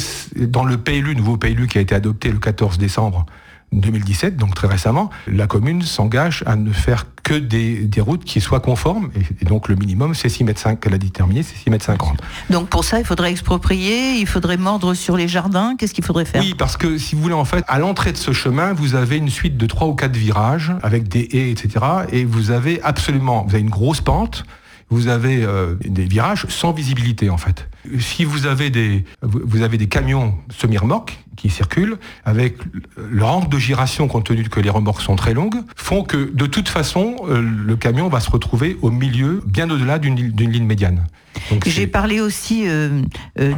dans 0.46 0.64
le 0.64 0.78
PLU, 0.78 1.16
nouveau 1.16 1.38
PLU 1.38 1.68
qui 1.68 1.78
a 1.78 1.82
été 1.82 1.94
adopté 1.94 2.32
le 2.32 2.40
14 2.40 2.78
décembre 2.78 3.26
2017, 3.80 4.38
donc 4.38 4.56
très 4.56 4.68
récemment, 4.68 5.10
la 5.28 5.48
commune 5.48 5.82
s'engage 5.82 6.44
à 6.46 6.56
ne 6.56 6.72
faire 6.72 7.06
que 7.24 7.34
des, 7.34 7.90
routes 8.00 8.24
qui 8.24 8.40
soient 8.40 8.60
conformes. 8.60 9.10
Et, 9.42 9.46
donc 9.46 9.68
le 9.68 9.76
minimum, 9.76 10.14
c'est 10.14 10.30
6 10.30 10.44
mètres 10.44 10.62
5 10.62 10.80
qu'elle 10.80 10.94
a 10.94 10.98
déterminé, 10.98 11.44
c'est 11.44 11.56
6 11.56 11.70
mètres 11.70 11.86
50. 11.86 12.20
Donc 12.50 12.70
pour 12.70 12.84
ça, 12.84 13.00
il 13.00 13.06
faudrait 13.06 13.32
exproprier, 13.32 14.16
il 14.18 14.28
faudrait 14.28 14.58
mordre 14.58 14.94
sur 14.94 15.18
les 15.18 15.28
jardins. 15.28 15.76
Qu'est-ce 15.78 15.94
qu'il 15.94 16.04
faudrait 16.04 16.26
faire? 16.26 16.42
Oui, 16.42 16.54
parce 16.58 16.78
que 16.78 16.98
si 16.98 17.16
vous 17.16 17.22
voulez, 17.22 17.34
en 17.34 17.46
fait, 17.46 17.64
à 17.68 17.80
l'entrée 17.80 18.12
de 18.12 18.18
ce 18.18 18.32
chemin, 18.32 18.74
vous 18.74 18.96
avez 18.96 19.18
une 19.18 19.30
suite 19.30 19.58
de 19.58 19.66
3 19.66 19.88
ou 19.88 19.96
4 19.96 20.16
virages 20.16 20.74
avec 20.84 21.08
des 21.08 21.28
haies, 21.34 21.52
etc. 21.52 21.86
Et 22.12 22.26
vous 22.26 22.52
avez 22.52 22.82
absolument, 22.84 23.44
vous 23.44 23.56
avez 23.56 23.64
une 23.64 23.70
grosse 23.70 24.02
pente 24.02 24.46
vous 24.90 25.08
avez 25.08 25.44
euh, 25.44 25.76
des 25.84 26.06
virages 26.06 26.46
sans 26.48 26.72
visibilité 26.72 27.30
en 27.30 27.38
fait. 27.38 27.68
Si 28.00 28.24
vous 28.24 28.46
avez 28.46 28.70
des, 28.70 29.04
vous 29.22 29.62
avez 29.62 29.78
des 29.78 29.88
camions 29.88 30.36
semi-remorques 30.50 31.20
qui 31.36 31.50
circulent 31.50 31.98
avec 32.24 32.58
leur 32.98 33.30
angle 33.30 33.50
de 33.50 33.58
giration 33.58 34.08
compte 34.08 34.26
tenu 34.26 34.44
que 34.50 34.60
les 34.60 34.70
remorques 34.70 35.02
sont 35.02 35.16
très 35.16 35.34
longues, 35.34 35.62
font 35.76 36.04
que 36.04 36.32
de 36.34 36.46
toute 36.46 36.70
façon 36.70 37.16
euh, 37.28 37.42
le 37.42 37.76
camion 37.76 38.10
va 38.10 38.20
se 38.20 38.30
retrouver 38.30 38.78
au 38.82 38.92
milieu, 38.92 39.42
bien 39.46 39.70
au-delà 39.70 40.00
d'une 40.00 40.16
ligne 40.16 40.66
médiane. 40.66 41.08
J'ai 41.66 41.86
parlé 41.86 42.22
aussi 42.22 42.64
euh, 42.66 43.02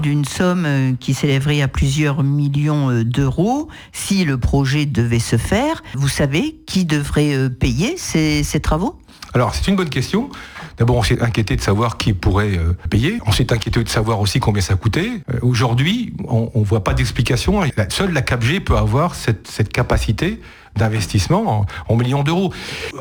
d'une 0.02 0.26
somme 0.26 0.98
qui 1.00 1.14
s'élèverait 1.14 1.62
à 1.62 1.68
plusieurs 1.68 2.24
millions 2.24 3.04
d'euros 3.04 3.68
si 3.92 4.26
le 4.26 4.38
projet 4.38 4.86
devait 4.86 5.20
se 5.20 5.38
faire. 5.38 5.84
Vous 5.94 6.08
savez 6.08 6.58
qui 6.66 6.86
devrait 6.86 7.50
payer 7.50 7.96
ces, 7.98 8.44
ces 8.44 8.60
travaux? 8.60 9.00
Alors 9.34 9.54
c'est 9.54 9.68
une 9.68 9.76
bonne 9.76 9.90
question. 9.90 10.30
D'abord, 10.78 10.98
on 10.98 11.04
s'est 11.04 11.22
inquiété 11.22 11.56
de 11.56 11.62
savoir 11.62 11.98
qui 11.98 12.14
pourrait 12.14 12.58
euh, 12.58 12.74
payer. 12.90 13.20
On 13.26 13.32
s'est 13.32 13.52
inquiété 13.52 13.84
de 13.84 13.90
savoir 13.90 14.20
aussi 14.20 14.40
combien 14.40 14.62
ça 14.62 14.76
coûtait. 14.76 15.24
Euh, 15.34 15.40
aujourd'hui, 15.42 16.14
on 16.28 16.52
ne 16.54 16.64
voit 16.64 16.84
pas 16.84 16.94
d'explication. 16.94 17.62
Seule 17.90 18.14
la 18.14 18.22
CAPG 18.22 18.64
peut 18.64 18.78
avoir 18.78 19.16
cette, 19.16 19.48
cette 19.48 19.72
capacité 19.72 20.42
d'investissement 20.78 21.66
en, 21.88 21.96
millions 21.96 22.24
d'euros. 22.24 22.54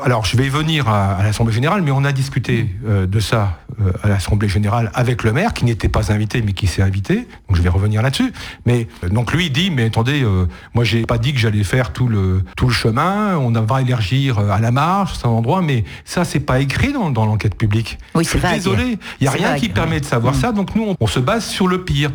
Alors, 0.03 0.25
je 0.25 0.35
vais 0.35 0.49
venir 0.49 0.89
à, 0.89 1.21
l'Assemblée 1.23 1.53
générale, 1.53 1.81
mais 1.83 1.91
on 1.91 2.03
a 2.03 2.11
discuté 2.11 2.67
euh, 2.87 3.05
de 3.05 3.19
ça 3.19 3.59
à 4.01 4.07
l'Assemblée 4.07 4.49
générale 4.49 4.89
avec 4.95 5.23
le 5.23 5.31
maire, 5.33 5.53
qui 5.53 5.63
n'était 5.63 5.87
pas 5.87 6.11
invité, 6.11 6.41
mais 6.41 6.53
qui 6.53 6.65
s'est 6.65 6.81
invité. 6.81 7.27
Donc, 7.47 7.57
je 7.57 7.61
vais 7.61 7.69
revenir 7.69 8.01
là-dessus. 8.01 8.33
Mais 8.65 8.87
donc 9.11 9.31
lui 9.33 9.45
il 9.45 9.51
dit, 9.51 9.69
mais 9.69 9.85
attendez, 9.85 10.25
moi 10.73 10.83
j'ai 10.83 11.05
pas 11.05 11.19
dit 11.19 11.31
que 11.31 11.39
j'allais 11.39 11.63
faire 11.63 11.93
tout 11.93 12.07
le 12.07 12.43
tout 12.55 12.67
le 12.67 12.73
chemin. 12.73 13.37
On 13.37 13.51
va 13.51 13.81
élargir 13.81 14.39
à 14.39 14.59
la 14.59 14.71
marge, 14.71 15.11
c'est 15.13 15.27
un 15.27 15.29
endroit, 15.29 15.61
mais 15.61 15.83
ça 16.05 16.25
c'est 16.25 16.39
pas 16.39 16.59
écrit 16.59 16.91
dans, 16.91 17.11
dans 17.11 17.25
l'enquête 17.25 17.55
publique. 17.55 17.99
Oui, 18.15 18.25
c'est 18.25 18.39
Désolé, 18.53 18.97
il 19.19 19.23
n'y 19.23 19.27
a 19.27 19.31
rien 19.31 19.55
qui 19.55 19.69
permet 19.69 19.99
de 19.99 20.05
savoir 20.05 20.33
mm. 20.33 20.37
ça. 20.37 20.51
Donc 20.51 20.75
nous, 20.75 20.95
on, 20.99 21.07
se 21.07 21.19
base 21.19 21.45
sur 21.45 21.67
le 21.67 21.83
pire. 21.83 22.11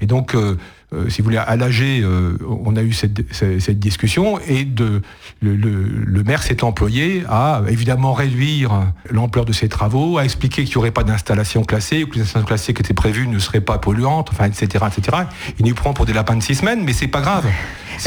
Et 0.00 0.06
donc, 0.06 0.34
euh, 0.34 0.56
euh, 0.92 1.08
si 1.08 1.20
vous 1.20 1.26
voulez, 1.26 1.38
à 1.38 1.56
l'AG, 1.56 1.80
euh, 1.82 2.36
on 2.46 2.76
a 2.76 2.82
eu 2.82 2.92
cette, 2.92 3.78
discussion 3.78 4.38
et 4.46 4.64
de, 4.64 5.02
le, 5.42 6.22
maire 6.24 6.42
s'est 6.42 6.64
employé 6.64 7.24
à 7.28 7.62
évidemment 7.68 8.12
réduire 8.12 8.92
l'ampleur 9.10 9.44
de 9.44 9.52
ses 9.52 9.68
travaux, 9.68 10.18
à 10.18 10.24
expliquer 10.24 10.64
qu'il 10.64 10.72
n'y 10.72 10.78
aurait 10.78 10.90
pas 10.90 11.04
d'installation 11.04 11.64
classée, 11.64 12.04
que 12.04 12.14
les 12.14 12.22
installations 12.22 12.46
classées 12.46 12.74
qui 12.74 12.82
étaient 12.82 12.94
prévues 12.94 13.28
ne 13.28 13.38
seraient 13.38 13.60
pas 13.60 13.78
polluantes, 13.78 14.30
enfin, 14.32 14.46
etc., 14.46 14.84
etc. 14.86 15.18
Il 15.58 15.66
nous 15.66 15.74
prend 15.74 15.92
pour 15.92 16.06
des 16.06 16.12
lapins 16.12 16.36
de 16.36 16.42
six 16.42 16.56
semaines, 16.56 16.82
mais 16.84 16.92
c'est 16.92 17.08
pas 17.08 17.20
grave. 17.20 17.46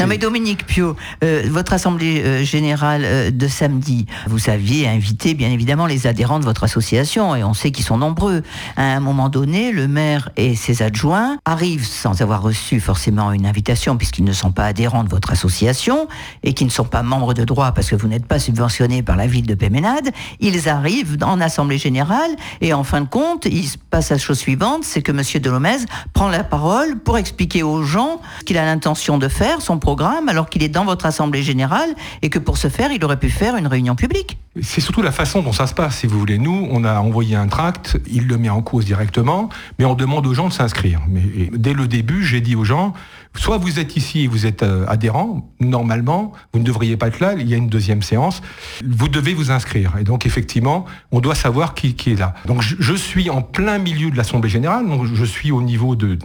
Non 0.00 0.06
mais 0.06 0.18
Dominique 0.18 0.66
Pio, 0.66 0.96
euh, 1.24 1.42
votre 1.48 1.72
assemblée 1.72 2.44
générale 2.44 3.36
de 3.36 3.48
samedi, 3.48 4.06
vous 4.26 4.50
aviez 4.50 4.88
invité 4.88 5.34
bien 5.34 5.50
évidemment 5.50 5.86
les 5.86 6.06
adhérents 6.06 6.38
de 6.38 6.44
votre 6.44 6.64
association 6.64 7.34
et 7.34 7.44
on 7.44 7.54
sait 7.54 7.70
qu'ils 7.70 7.84
sont 7.84 7.98
nombreux. 7.98 8.42
À 8.76 8.82
un 8.82 9.00
moment 9.00 9.28
donné, 9.28 9.72
le 9.72 9.88
maire 9.88 10.30
et 10.36 10.54
ses 10.54 10.82
adjoints 10.82 11.38
arrivent 11.44 11.86
sans 11.86 12.22
avoir 12.22 12.42
reçu 12.42 12.80
forcément 12.80 13.32
une 13.32 13.46
invitation 13.46 13.96
puisqu'ils 13.96 14.24
ne 14.24 14.32
sont 14.32 14.52
pas 14.52 14.66
adhérents 14.66 15.04
de 15.04 15.08
votre 15.08 15.32
association 15.32 16.08
et 16.42 16.54
qui 16.54 16.64
ne 16.64 16.70
sont 16.70 16.84
pas 16.84 17.02
membres 17.02 17.34
de 17.34 17.44
droit 17.44 17.72
parce 17.72 17.90
que 17.90 17.96
vous 17.96 18.08
n'êtes 18.08 18.26
pas 18.26 18.38
subventionné 18.38 19.02
par 19.02 19.16
la 19.16 19.26
ville 19.26 19.46
de 19.46 19.54
Péménade, 19.54 20.10
ils 20.40 20.68
arrivent 20.68 21.18
en 21.22 21.40
assemblée 21.40 21.78
générale 21.78 22.30
et 22.60 22.72
en 22.72 22.84
fin 22.84 23.00
de 23.00 23.08
compte, 23.08 23.46
il 23.46 23.66
se 23.66 23.78
passe 23.90 24.10
la 24.10 24.18
chose 24.18 24.38
suivante, 24.38 24.84
c'est 24.84 25.02
que 25.02 25.12
M. 25.12 25.22
Delomez 25.42 25.78
prend 26.12 26.28
la 26.28 26.44
parole 26.44 26.98
pour 26.98 27.18
expliquer 27.18 27.62
aux 27.62 27.82
gens 27.82 28.20
ce 28.40 28.44
qu'il 28.44 28.58
a 28.58 28.64
l'intention 28.64 29.18
de 29.18 29.28
faire, 29.28 29.60
son 29.60 29.77
programme 29.78 30.28
alors 30.28 30.48
qu'il 30.48 30.62
est 30.62 30.68
dans 30.68 30.84
votre 30.84 31.06
assemblée 31.06 31.42
générale 31.42 31.90
et 32.22 32.30
que 32.30 32.38
pour 32.38 32.58
ce 32.58 32.68
faire, 32.68 32.92
il 32.92 33.04
aurait 33.04 33.18
pu 33.18 33.30
faire 33.30 33.56
une 33.56 33.66
réunion 33.66 33.94
publique. 33.94 34.38
C'est 34.60 34.80
surtout 34.80 35.02
la 35.02 35.12
façon 35.12 35.42
dont 35.42 35.52
ça 35.52 35.66
se 35.66 35.74
passe, 35.74 35.98
si 35.98 36.06
vous 36.06 36.18
voulez. 36.18 36.38
Nous, 36.38 36.68
on 36.70 36.84
a 36.84 36.98
envoyé 37.00 37.36
un 37.36 37.46
tract, 37.46 37.98
il 38.10 38.26
le 38.26 38.38
met 38.38 38.48
en 38.48 38.62
cause 38.62 38.84
directement, 38.84 39.48
mais 39.78 39.84
on 39.84 39.94
demande 39.94 40.26
aux 40.26 40.34
gens 40.34 40.48
de 40.48 40.52
s'inscrire. 40.52 41.00
Mais 41.08 41.50
dès 41.52 41.74
le 41.74 41.86
début, 41.86 42.24
j'ai 42.24 42.40
dit 42.40 42.56
aux 42.56 42.64
gens, 42.64 42.92
soit 43.36 43.58
vous 43.58 43.78
êtes 43.78 43.96
ici 43.96 44.24
et 44.24 44.26
vous 44.26 44.46
êtes 44.46 44.62
euh, 44.62 44.86
adhérent, 44.88 45.48
normalement, 45.60 46.32
vous 46.52 46.60
ne 46.60 46.64
devriez 46.64 46.96
pas 46.96 47.08
être 47.08 47.20
là, 47.20 47.34
il 47.38 47.48
y 47.48 47.54
a 47.54 47.56
une 47.56 47.68
deuxième 47.68 48.02
séance, 48.02 48.42
vous 48.84 49.08
devez 49.08 49.34
vous 49.34 49.50
inscrire. 49.50 49.94
Et 50.00 50.04
donc, 50.04 50.26
effectivement, 50.26 50.86
on 51.12 51.20
doit 51.20 51.34
savoir 51.34 51.74
qui, 51.74 51.94
est 52.06 52.18
là. 52.18 52.34
Donc, 52.46 52.62
je, 52.62 52.94
suis 52.94 53.30
en 53.30 53.42
plein 53.42 53.78
milieu 53.78 54.10
de 54.10 54.16
l'Assemblée 54.16 54.50
générale, 54.50 54.86
donc 54.88 55.06
je 55.06 55.24
suis 55.24 55.52
au 55.52 55.62
niveau 55.62 55.96
de, 55.96 56.18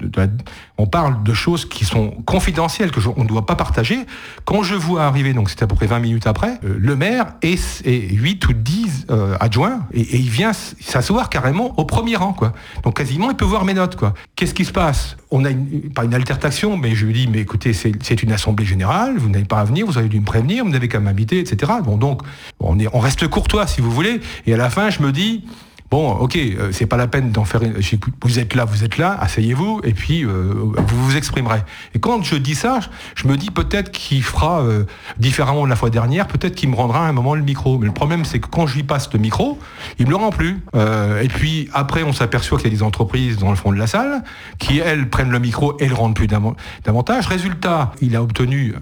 on 0.77 0.87
parle 0.87 1.23
de 1.23 1.33
choses 1.33 1.65
qui 1.65 1.85
sont 1.85 2.11
confidentielles, 2.25 2.91
que 2.91 2.99
on 3.15 3.23
ne 3.23 3.27
doit 3.27 3.45
pas 3.45 3.55
partager. 3.55 4.05
Quand 4.45 4.63
je 4.63 4.75
vois 4.75 5.03
arriver, 5.03 5.33
donc 5.33 5.49
c'était 5.49 5.63
à 5.63 5.67
peu 5.67 5.75
près 5.75 5.87
20 5.87 5.99
minutes 5.99 6.27
après, 6.27 6.59
euh, 6.63 6.75
le 6.77 6.95
maire 6.95 7.33
et, 7.41 7.55
et 7.85 8.13
8 8.13 8.47
ou 8.47 8.53
10 8.53 9.07
euh, 9.09 9.35
adjoints, 9.39 9.87
et, 9.93 10.17
il 10.17 10.29
vient 10.29 10.51
s'asseoir 10.53 11.29
carrément 11.29 11.77
au 11.79 11.85
premier 11.85 12.15
rang, 12.15 12.33
quoi. 12.33 12.53
Donc 12.83 12.97
quasiment, 12.97 13.29
il 13.29 13.37
peut 13.37 13.45
voir 13.45 13.65
mes 13.65 13.73
notes. 13.73 13.97
Qu'est-ce 14.35 14.53
qui 14.53 14.65
se 14.65 14.71
passe? 14.71 15.17
On 15.31 15.45
a 15.45 15.49
une, 15.49 15.91
pas 15.93 16.03
une 16.03 16.13
altercation, 16.13 16.77
mais 16.77 16.92
je 16.95 17.05
lui 17.05 17.13
dis, 17.13 17.27
mais 17.27 17.39
écoutez, 17.39 17.73
c'est 17.73 18.23
une 18.23 18.31
assemblée 18.31 18.65
générale, 18.65 19.17
vous 19.17 19.29
n'avez 19.29 19.45
pas 19.45 19.59
à 19.59 19.63
venir, 19.63 19.85
vous 19.85 19.97
avez 19.97 20.09
dû 20.09 20.19
me 20.19 20.25
prévenir, 20.25 20.63
vous 20.63 20.71
n'avez 20.71 20.87
qu'à 20.87 20.99
m'inviter, 20.99 21.39
etc. 21.39 21.71
Bon, 21.83 21.97
donc, 21.97 22.21
on, 22.59 22.77
on 22.93 22.99
reste 22.99 23.27
courtois, 23.27 23.67
si 23.67 23.81
vous 23.81 23.91
voulez. 23.91 24.21
Et 24.45 24.53
à 24.53 24.57
la 24.57 24.69
fin, 24.69 24.89
je 24.89 25.01
me 25.01 25.11
dis, 25.11 25.43
Bon, 25.91 26.11
ok, 26.11 26.35
euh, 26.37 26.69
c'est 26.71 26.87
pas 26.87 26.97
la 26.97 27.07
peine 27.07 27.31
d'en 27.31 27.45
faire. 27.45 27.61
Vous 28.23 28.39
êtes 28.39 28.55
là, 28.55 28.65
vous 28.65 28.83
êtes 28.83 28.97
là, 28.97 29.15
asseyez-vous, 29.19 29.81
et 29.83 29.93
puis 29.93 30.25
euh, 30.25 30.53
vous 30.87 31.05
vous 31.05 31.15
exprimerez. 31.15 31.61
Et 31.93 31.99
quand 31.99 32.23
je 32.23 32.35
dis 32.35 32.55
ça, 32.55 32.79
je 33.15 33.27
me 33.27 33.37
dis 33.37 33.51
peut-être 33.51 33.91
qu'il 33.91 34.23
fera 34.23 34.61
euh, 34.61 34.85
différemment 35.19 35.65
de 35.65 35.69
la 35.69 35.75
fois 35.75 35.91
dernière, 35.91 36.27
peut-être 36.27 36.55
qu'il 36.55 36.69
me 36.69 36.75
rendra 36.75 37.05
à 37.05 37.09
un 37.09 37.11
moment 37.11 37.35
le 37.35 37.43
micro. 37.43 37.77
Mais 37.77 37.85
le 37.85 37.93
problème, 37.93 38.25
c'est 38.25 38.39
que 38.39 38.47
quand 38.47 38.65
je 38.65 38.75
lui 38.75 38.83
passe 38.83 39.07
le 39.13 39.19
micro, 39.19 39.59
il 39.99 40.07
me 40.07 40.11
le 40.11 40.17
rend 40.17 40.31
plus. 40.31 40.63
et 41.21 41.27
puis 41.27 41.69
après, 41.73 42.03
on 42.03 42.13
s'aperçoit 42.13 42.57
qu'il 42.57 42.71
y 42.71 42.73
a 42.73 42.77
des 42.77 42.83
entreprises 42.83 43.37
dans 43.37 43.51
le 43.51 43.55
fond 43.55 43.71
de 43.71 43.77
la 43.77 43.87
salle 43.87 44.23
qui 44.57 44.79
elles 44.79 45.09
prennent 45.09 45.31
le 45.31 45.39
micro 45.39 45.77
et 45.79 45.87
le 45.87 45.93
rendent 45.93 46.15
plus 46.15 46.27
davantage. 46.27 47.27
Résultat, 47.27 47.91
il 48.01 48.15
a 48.15 48.23
obtenu 48.23 48.73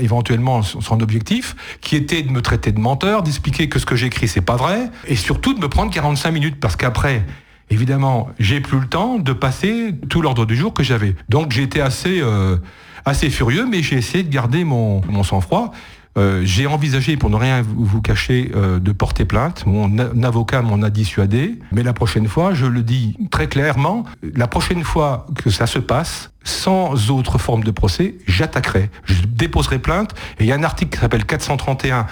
éventuellement 0.00 0.62
son 0.62 1.00
objectif, 1.00 1.56
qui 1.80 1.96
était 1.96 2.22
de 2.22 2.30
me 2.30 2.42
traiter 2.42 2.72
de 2.72 2.80
menteur, 2.80 3.22
d'expliquer 3.22 3.68
que 3.68 3.78
ce 3.78 3.86
que 3.86 3.96
j'écris 3.96 4.28
c'est 4.28 4.40
pas 4.40 4.56
vrai, 4.56 4.90
et 5.06 5.16
surtout 5.16 5.54
de 5.54 5.60
me 5.60 5.68
prendre 5.68 5.92
45 5.92 6.30
minutes, 6.30 6.60
parce 6.60 6.76
qu'après, 6.76 7.24
évidemment, 7.70 8.30
j'ai 8.38 8.60
plus 8.60 8.80
le 8.80 8.86
temps 8.86 9.18
de 9.18 9.32
passer 9.32 9.94
tout 10.08 10.22
l'ordre 10.22 10.46
du 10.46 10.56
jour 10.56 10.72
que 10.72 10.82
j'avais. 10.82 11.14
Donc 11.28 11.52
j'étais 11.52 11.80
assez, 11.80 12.20
euh, 12.20 12.56
assez 13.04 13.30
furieux, 13.30 13.66
mais 13.68 13.82
j'ai 13.82 13.96
essayé 13.96 14.24
de 14.24 14.30
garder 14.32 14.64
mon, 14.64 15.00
mon 15.08 15.22
sang-froid. 15.22 15.72
Euh, 16.18 16.42
j'ai 16.44 16.66
envisagé, 16.66 17.16
pour 17.16 17.30
ne 17.30 17.36
rien 17.36 17.62
vous 17.62 18.02
cacher, 18.02 18.50
euh, 18.54 18.78
de 18.78 18.92
porter 18.92 19.24
plainte. 19.24 19.64
Mon 19.66 19.98
avocat 20.22 20.62
m'en 20.62 20.82
a 20.82 20.90
dissuadé. 20.90 21.58
Mais 21.72 21.82
la 21.82 21.92
prochaine 21.92 22.28
fois, 22.28 22.52
je 22.52 22.66
le 22.66 22.82
dis 22.82 23.16
très 23.30 23.48
clairement, 23.48 24.04
la 24.34 24.46
prochaine 24.46 24.84
fois 24.84 25.26
que 25.42 25.50
ça 25.50 25.66
se 25.66 25.78
passe, 25.78 26.30
sans 26.44 27.10
autre 27.10 27.38
forme 27.38 27.64
de 27.64 27.70
procès, 27.70 28.16
j'attaquerai. 28.26 28.90
Je 29.04 29.22
déposerai 29.26 29.78
plainte. 29.78 30.14
Et 30.38 30.44
il 30.44 30.46
y 30.46 30.52
a 30.52 30.56
un 30.56 30.64
article 30.64 30.94
qui 30.94 31.00
s'appelle 31.00 31.24
431-1 31.24 32.04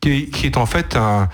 qui, 0.00 0.30
qui 0.30 0.46
est, 0.46 0.56
en 0.56 0.66
fait 0.66 0.96
un, 0.96 1.28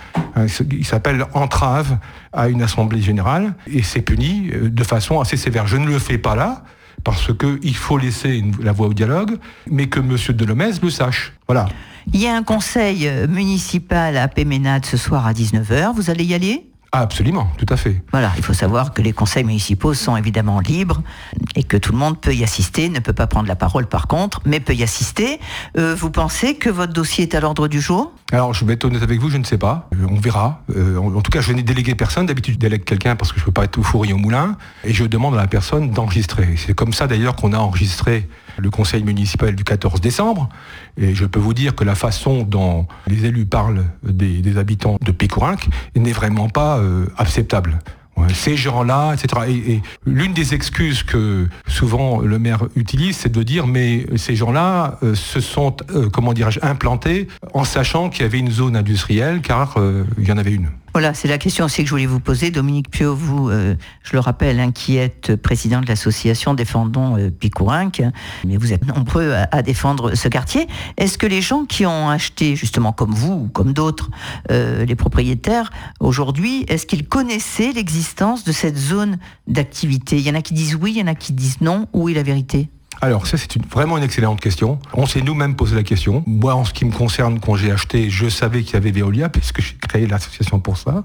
il 0.71 0.85
s'appelle 0.85 1.27
entrave 1.35 1.99
à 2.33 2.49
une 2.49 2.63
assemblée 2.63 3.03
générale 3.03 3.55
et 3.67 3.83
c'est 3.83 4.01
puni 4.01 4.51
euh, 4.53 4.71
de 4.71 4.85
façon 4.85 5.21
assez 5.21 5.37
sévère. 5.37 5.67
Je 5.67 5.77
ne 5.77 5.87
le 5.87 5.99
fais 5.99 6.19
pas 6.19 6.35
là 6.35 6.65
parce 7.05 7.31
qu'il 7.37 7.77
faut 7.77 7.99
laisser 7.99 8.45
la 8.63 8.73
voie 8.73 8.89
au 8.89 8.95
dialogue, 8.95 9.39
mais 9.69 9.89
que 9.89 10.01
M. 10.01 10.17
Delomez 10.37 10.73
le 10.83 10.91
sache. 10.91 11.33
Voilà. 11.47 11.69
Il 12.13 12.21
y 12.21 12.27
a 12.27 12.35
un 12.35 12.43
conseil 12.43 13.11
municipal 13.29 14.17
à 14.17 14.29
Péménade 14.29 14.85
ce 14.85 14.97
soir 14.97 15.27
à 15.27 15.33
19h. 15.33 15.95
Vous 15.95 16.11
allez 16.11 16.25
y 16.25 16.35
aller? 16.35 16.72
Ah, 16.95 17.01
absolument, 17.01 17.49
tout 17.57 17.65
à 17.71 17.79
fait. 17.79 18.03
Voilà, 18.11 18.33
il 18.37 18.43
faut 18.43 18.53
savoir 18.53 18.93
que 18.93 19.01
les 19.01 19.15
conseils 19.15 19.45
municipaux 19.45 19.95
sont 19.95 20.15
évidemment 20.15 20.61
libres 20.61 21.01
et 21.57 21.63
que 21.65 21.79
tout 21.79 21.93
le 21.93 21.97
monde 21.97 22.21
peut 22.21 22.35
y 22.35 22.45
assister, 22.45 22.91
ne 22.91 22.99
peut 22.99 23.15
pas 23.15 23.27
prendre 23.27 23.49
la 23.49 23.57
parole 23.57 23.87
par 23.87 24.09
contre, 24.09 24.43
mais 24.45 24.61
peut 24.61 24.75
y 24.75 24.83
assister. 24.83 25.41
Euh, 25.79 25.95
vous 25.95 26.11
pensez 26.11 26.57
que 26.57 26.69
votre 26.69 26.93
dossier 26.93 27.23
est 27.23 27.35
à 27.35 27.41
l'ordre 27.41 27.67
du 27.67 27.81
jour? 27.81 28.13
Alors, 28.31 28.53
je 28.53 28.67
vais 28.67 28.75
être 28.75 28.85
honnête 28.85 29.03
avec 29.03 29.21
vous, 29.21 29.31
je 29.31 29.39
ne 29.39 29.45
sais 29.45 29.57
pas. 29.57 29.89
Euh, 29.95 30.07
on 30.11 30.21
verra. 30.21 30.61
Euh, 30.77 30.99
en, 30.99 31.23
tout 31.23 31.31
cas, 31.31 31.41
je 31.41 31.55
n'ai 31.55 31.63
délégué 31.63 31.95
personne. 31.95 32.27
D'habitude, 32.27 32.55
je 32.55 32.59
délègue 32.59 32.85
quelqu'un 32.85 33.17
parce 33.17 33.33
que 33.33 33.39
je 33.39 33.45
ne 33.45 33.47
peux 33.47 33.53
pas 33.53 33.65
être 33.65 33.79
au 33.79 33.83
fourri 33.83 34.13
au 34.13 34.19
moulin. 34.19 34.59
Et 34.85 34.93
je 34.93 35.05
demande 35.05 35.33
à 35.33 35.39
la 35.39 35.47
personne 35.47 35.93
d'enregistrer. 35.93 36.57
C'est 36.59 36.75
comme 36.75 36.93
ça 36.93 37.07
d'ailleurs 37.07 37.37
qu'on 37.37 37.55
a 37.55 37.59
enregistré 37.59 38.29
le 38.59 38.71
conseil 38.71 39.03
municipal 39.03 39.55
du 39.55 39.65
14 39.65 40.01
décembre. 40.01 40.49
Et 40.97 41.15
je 41.15 41.25
peux 41.25 41.41
vous 41.41 41.55
dire 41.55 41.75
que 41.75 41.85
la 41.85 41.95
façon 41.95 42.43
dont 42.43 42.87
les 43.07 43.25
élus 43.27 43.47
parlent 43.47 43.85
des, 44.03 44.59
habitants 44.59 44.99
de 45.01 45.13
Pécourinc 45.13 45.69
n'est 45.97 46.13
vraiment 46.13 46.49
pas 46.49 46.79
euh, 46.79 47.07
acceptable. 47.17 47.79
ces 48.35 48.57
gens-là, 48.57 49.15
etc. 49.15 49.51
Et, 49.67 49.83
l'une 50.05 50.35
des 50.35 50.55
excuses 50.55 51.03
que 51.03 51.49
souvent 51.67 52.21
le 52.21 52.39
maire 52.39 52.65
utilise, 52.77 53.17
c'est 53.17 53.33
de 53.33 53.43
dire 53.43 53.67
mais 53.67 54.07
ces 54.17 54.37
gens-là 54.37 54.99
euh, 55.03 55.15
se 55.15 55.41
sont, 55.41 55.77
euh, 55.91 56.11
comment 56.11 56.35
dirais-je, 56.35 56.61
implantés 56.63 57.29
en 57.55 57.65
sachant 57.65 58.11
qu'il 58.11 58.23
y 58.23 58.25
avait 58.27 58.39
une 58.39 58.51
zone 58.51 58.77
industrielle, 58.77 59.41
car 59.41 59.77
il 60.19 60.29
y 60.29 60.33
en 60.33 60.39
avait 60.39 60.53
une. 60.53 60.69
Voilà, 60.95 61.15
c'est 61.15 61.29
la 61.29 61.39
question 61.39 61.65
aussi 61.65 61.83
que 61.83 61.87
je 61.87 61.91
voulais 61.95 62.05
vous 62.05 62.21
poser. 62.21 62.51
Dominique 62.51 62.91
Pio, 62.91 63.15
vous, 63.15 63.49
euh, 63.49 63.77
je 64.03 64.13
le 64.13 64.19
rappelle, 64.19 64.61
inquiète 64.61 65.37
président 65.37 65.81
de 65.81 65.87
l'association 65.87 66.53
Défendons 66.53 67.17
euh, 67.17 67.31
Picourinc, 67.31 68.03
mais 68.47 68.59
vous 68.59 68.75
êtes 68.75 68.87
nombreux 68.87 69.33
à, 69.51 69.63
défendre 69.63 70.15
ce 70.15 70.29
quartier. 70.29 70.67
Est-ce 70.99 71.17
que 71.17 71.27
les 71.27 71.41
gens 71.41 71.65
qui 71.65 71.87
ont 71.87 72.11
acheté, 72.11 72.57
justement 72.57 72.93
comme 72.93 73.13
vous 73.13 73.33
ou 73.33 73.49
comme 73.49 73.73
d'autres, 73.73 74.11
euh, 74.51 74.85
les 74.85 74.95
propriétaires, 74.95 75.71
aujourd'hui, 75.99 76.67
est-ce 76.69 76.85
qu'ils 76.85 77.09
connaissaient 77.09 77.73
l'existence 77.73 78.45
de 78.45 78.53
cette 78.53 78.77
zone 78.77 79.17
d'activité? 79.47 80.19
Il 80.19 80.27
y 80.27 80.31
en 80.31 80.35
a 80.35 80.43
qui 80.43 80.53
disent 80.53 80.75
oui, 80.75 80.93
il 80.97 80.99
y 80.99 81.03
en 81.03 81.07
a 81.07 81.15
qui 81.15 81.33
disent 81.33 81.63
non. 81.63 81.87
Où 81.95 82.11
est 82.11 82.15
la 82.15 82.23
vérité? 82.23 82.69
Alors 83.03 83.27
ça 83.27 83.37
c'est 83.37 83.61
vraiment 83.67 83.99
une 83.99 84.05
excellente 84.05 84.41
question. 84.41 84.79
On 84.95 85.07
s'est 85.07 85.23
nous-mêmes 85.23 85.57
posé 85.57 85.75
la 85.75 85.83
question. 85.83 86.23
Moi 86.25 86.55
en 86.55 86.65
ce 86.65 86.73
qui 86.73 86.85
me 86.85 86.93
concerne, 86.93 87.41
quand 87.41 87.57
j'ai 87.57 87.73
acheté, 87.73 88.09
je 88.09 88.29
savais 88.29 88.63
qu'il 88.63 88.75
y 88.75 88.77
avait 88.77 88.93
Veolia 88.93 89.29
puisque 89.29 89.61
j'ai 89.61 89.75
créé 89.75 90.07
l'association 90.07 90.61
pour 90.61 90.77
ça. 90.77 91.03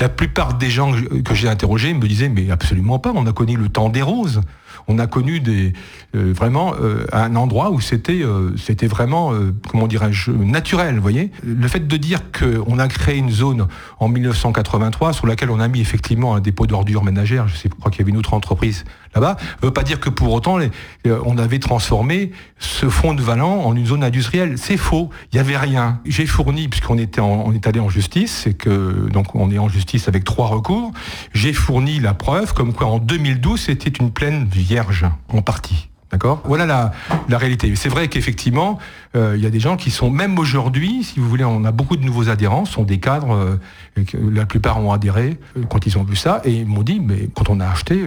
La 0.00 0.08
plupart 0.08 0.54
des 0.54 0.70
gens 0.70 0.92
que 1.24 1.34
j'ai 1.34 1.48
interrogés 1.48 1.94
me 1.94 2.08
disaient 2.08 2.28
mais 2.28 2.50
absolument 2.50 2.98
pas, 2.98 3.12
on 3.14 3.26
a 3.26 3.32
connu 3.32 3.56
le 3.56 3.68
temps 3.68 3.88
des 3.88 4.02
roses 4.02 4.40
on 4.88 4.98
a 4.98 5.06
connu 5.06 5.40
des, 5.40 5.72
euh, 6.14 6.32
vraiment 6.32 6.74
euh, 6.80 7.06
un 7.12 7.34
endroit 7.36 7.70
où 7.70 7.80
c'était 7.80 8.22
euh, 8.22 8.56
c'était 8.56 8.86
vraiment, 8.86 9.32
comment 9.68 9.86
dirais-je, 9.86 10.30
naturel, 10.30 10.96
vous 10.96 11.02
voyez. 11.02 11.30
Le 11.44 11.68
fait 11.68 11.86
de 11.86 11.96
dire 11.96 12.20
qu'on 12.32 12.78
a 12.78 12.88
créé 12.88 13.16
une 13.16 13.30
zone 13.30 13.66
en 13.98 14.08
1983 14.08 15.12
sur 15.12 15.26
laquelle 15.26 15.50
on 15.50 15.60
a 15.60 15.68
mis 15.68 15.80
effectivement 15.80 16.34
un 16.34 16.40
dépôt 16.40 16.66
d'ordures 16.66 17.04
ménagères, 17.04 17.48
je 17.48 17.56
sais, 17.56 17.68
je 17.68 17.78
crois 17.78 17.90
qu'il 17.90 18.00
y 18.00 18.02
avait 18.02 18.10
une 18.10 18.18
autre 18.18 18.34
entreprise 18.34 18.84
là-bas, 19.14 19.36
ne 19.62 19.66
veut 19.66 19.72
pas 19.72 19.82
dire 19.82 19.98
que 20.00 20.10
pour 20.10 20.32
autant 20.32 20.58
on 21.04 21.38
avait 21.38 21.58
transformé 21.58 22.32
ce 22.58 22.88
fond 22.88 23.14
de 23.14 23.22
Valan 23.22 23.64
en 23.64 23.74
une 23.74 23.86
zone 23.86 24.04
industrielle. 24.04 24.58
C'est 24.58 24.76
faux, 24.76 25.10
il 25.32 25.36
n'y 25.36 25.40
avait 25.40 25.56
rien. 25.56 26.00
J'ai 26.04 26.26
fourni, 26.26 26.68
puisqu'on 26.68 26.98
était 26.98 27.20
on 27.20 27.52
est 27.52 27.66
allé 27.66 27.80
en 27.80 27.88
justice, 27.88 28.46
et 28.46 28.54
que 28.54 29.08
donc 29.10 29.34
on 29.34 29.50
est 29.50 29.58
en 29.58 29.68
justice 29.68 30.08
avec 30.08 30.24
trois 30.24 30.48
recours, 30.48 30.92
j'ai 31.32 31.52
fourni 31.52 31.98
la 32.00 32.14
preuve 32.14 32.54
comme 32.54 32.72
quoi 32.72 32.86
en 32.88 32.98
2012 32.98 33.60
c'était 33.60 33.90
une 33.90 34.10
plaine 34.10 34.46
vierge 34.50 34.75
en 35.28 35.42
partie. 35.42 35.88
D'accord? 36.12 36.40
Voilà 36.44 36.66
la, 36.66 36.92
la 37.28 37.36
réalité. 37.36 37.74
C'est 37.74 37.88
vrai 37.88 38.06
qu'effectivement, 38.06 38.78
euh, 39.16 39.34
il 39.36 39.42
y 39.42 39.46
a 39.46 39.50
des 39.50 39.58
gens 39.58 39.76
qui 39.76 39.90
sont, 39.90 40.08
même 40.08 40.38
aujourd'hui, 40.38 41.02
si 41.02 41.18
vous 41.18 41.28
voulez, 41.28 41.44
on 41.44 41.64
a 41.64 41.72
beaucoup 41.72 41.96
de 41.96 42.04
nouveaux 42.04 42.28
adhérents, 42.28 42.64
sont 42.64 42.84
des 42.84 42.98
cadres, 42.98 43.34
euh, 43.34 44.04
la 44.30 44.46
plupart 44.46 44.80
ont 44.80 44.92
adhéré 44.92 45.36
euh, 45.56 45.64
quand 45.68 45.84
ils 45.84 45.98
ont 45.98 46.04
vu 46.04 46.14
ça, 46.14 46.40
et 46.44 46.52
ils 46.52 46.66
m'ont 46.66 46.84
dit, 46.84 47.00
mais 47.00 47.28
quand 47.34 47.50
on 47.50 47.58
a 47.58 47.66
acheté, 47.66 48.00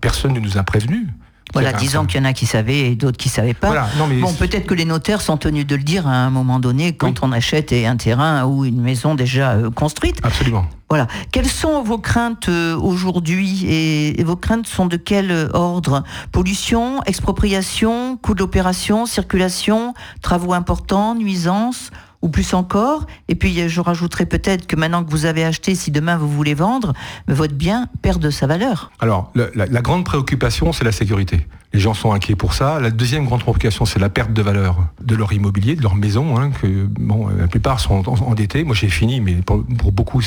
personne 0.00 0.32
ne 0.32 0.40
nous 0.40 0.58
a 0.58 0.62
prévenus. 0.62 1.08
Voilà, 1.54 1.72
disons 1.72 2.04
qu'il 2.04 2.20
y 2.20 2.22
en 2.22 2.26
a 2.26 2.34
qui 2.34 2.46
savaient 2.46 2.90
et 2.90 2.94
d'autres 2.94 3.16
qui 3.16 3.28
ne 3.28 3.32
savaient 3.32 3.54
pas. 3.54 3.88
bon, 4.20 4.32
peut-être 4.34 4.66
que 4.66 4.74
les 4.74 4.84
notaires 4.84 5.22
sont 5.22 5.38
tenus 5.38 5.66
de 5.66 5.76
le 5.76 5.82
dire 5.82 6.06
à 6.06 6.12
un 6.12 6.30
moment 6.30 6.60
donné 6.60 6.94
quand 6.94 7.22
on 7.22 7.32
achète 7.32 7.72
un 7.72 7.96
terrain 7.96 8.44
ou 8.44 8.66
une 8.66 8.82
maison 8.82 9.14
déjà 9.14 9.56
construite. 9.74 10.20
Absolument. 10.22 10.66
Voilà. 10.88 11.06
Quelles 11.32 11.48
sont 11.48 11.82
vos 11.82 11.98
craintes 11.98 12.48
euh, 12.48 12.74
aujourd'hui 12.74 13.66
et, 13.66 14.24
vos 14.24 14.36
craintes 14.36 14.66
sont 14.66 14.86
de 14.86 14.96
quel 14.96 15.30
euh, 15.30 15.48
ordre? 15.52 16.02
Pollution, 16.32 17.02
expropriation, 17.04 18.16
coût 18.16 18.34
d'opération, 18.34 19.04
circulation, 19.04 19.92
travaux 20.22 20.54
importants, 20.54 21.14
nuisances? 21.14 21.90
Ou 22.22 22.28
plus 22.28 22.54
encore. 22.54 23.06
Et 23.28 23.34
puis 23.34 23.68
je 23.68 23.80
rajouterai 23.80 24.26
peut-être 24.26 24.66
que 24.66 24.76
maintenant 24.76 25.04
que 25.04 25.10
vous 25.10 25.26
avez 25.26 25.44
acheté, 25.44 25.74
si 25.74 25.90
demain 25.90 26.16
vous 26.16 26.28
voulez 26.28 26.54
vendre, 26.54 26.92
votre 27.26 27.54
bien 27.54 27.88
perd 28.02 28.20
de 28.20 28.30
sa 28.30 28.46
valeur. 28.46 28.90
Alors 29.00 29.32
la, 29.34 29.66
grande 29.82 30.04
préoccupation, 30.04 30.72
c'est 30.72 30.84
la 30.84 30.92
sécurité. 30.92 31.46
Les 31.74 31.80
gens 31.80 31.92
sont 31.92 32.12
inquiets 32.12 32.34
pour 32.34 32.54
ça. 32.54 32.80
La 32.80 32.90
deuxième 32.90 33.26
grande 33.26 33.40
préoccupation, 33.40 33.84
c'est 33.84 33.98
la 33.98 34.08
perte 34.08 34.32
de 34.32 34.40
valeur 34.40 34.86
de 35.02 35.14
leur 35.14 35.34
immobilier, 35.34 35.76
de 35.76 35.82
leur 35.82 35.96
maison. 35.96 36.38
Hein, 36.38 36.50
que, 36.50 36.86
bon, 36.86 37.28
la 37.28 37.46
plupart 37.46 37.78
sont 37.78 38.08
endettés. 38.08 38.64
Moi, 38.64 38.74
j'ai 38.74 38.88
fini, 38.88 39.20
mais 39.20 39.34
pour, 39.34 39.62
beaucoup, 39.92 40.22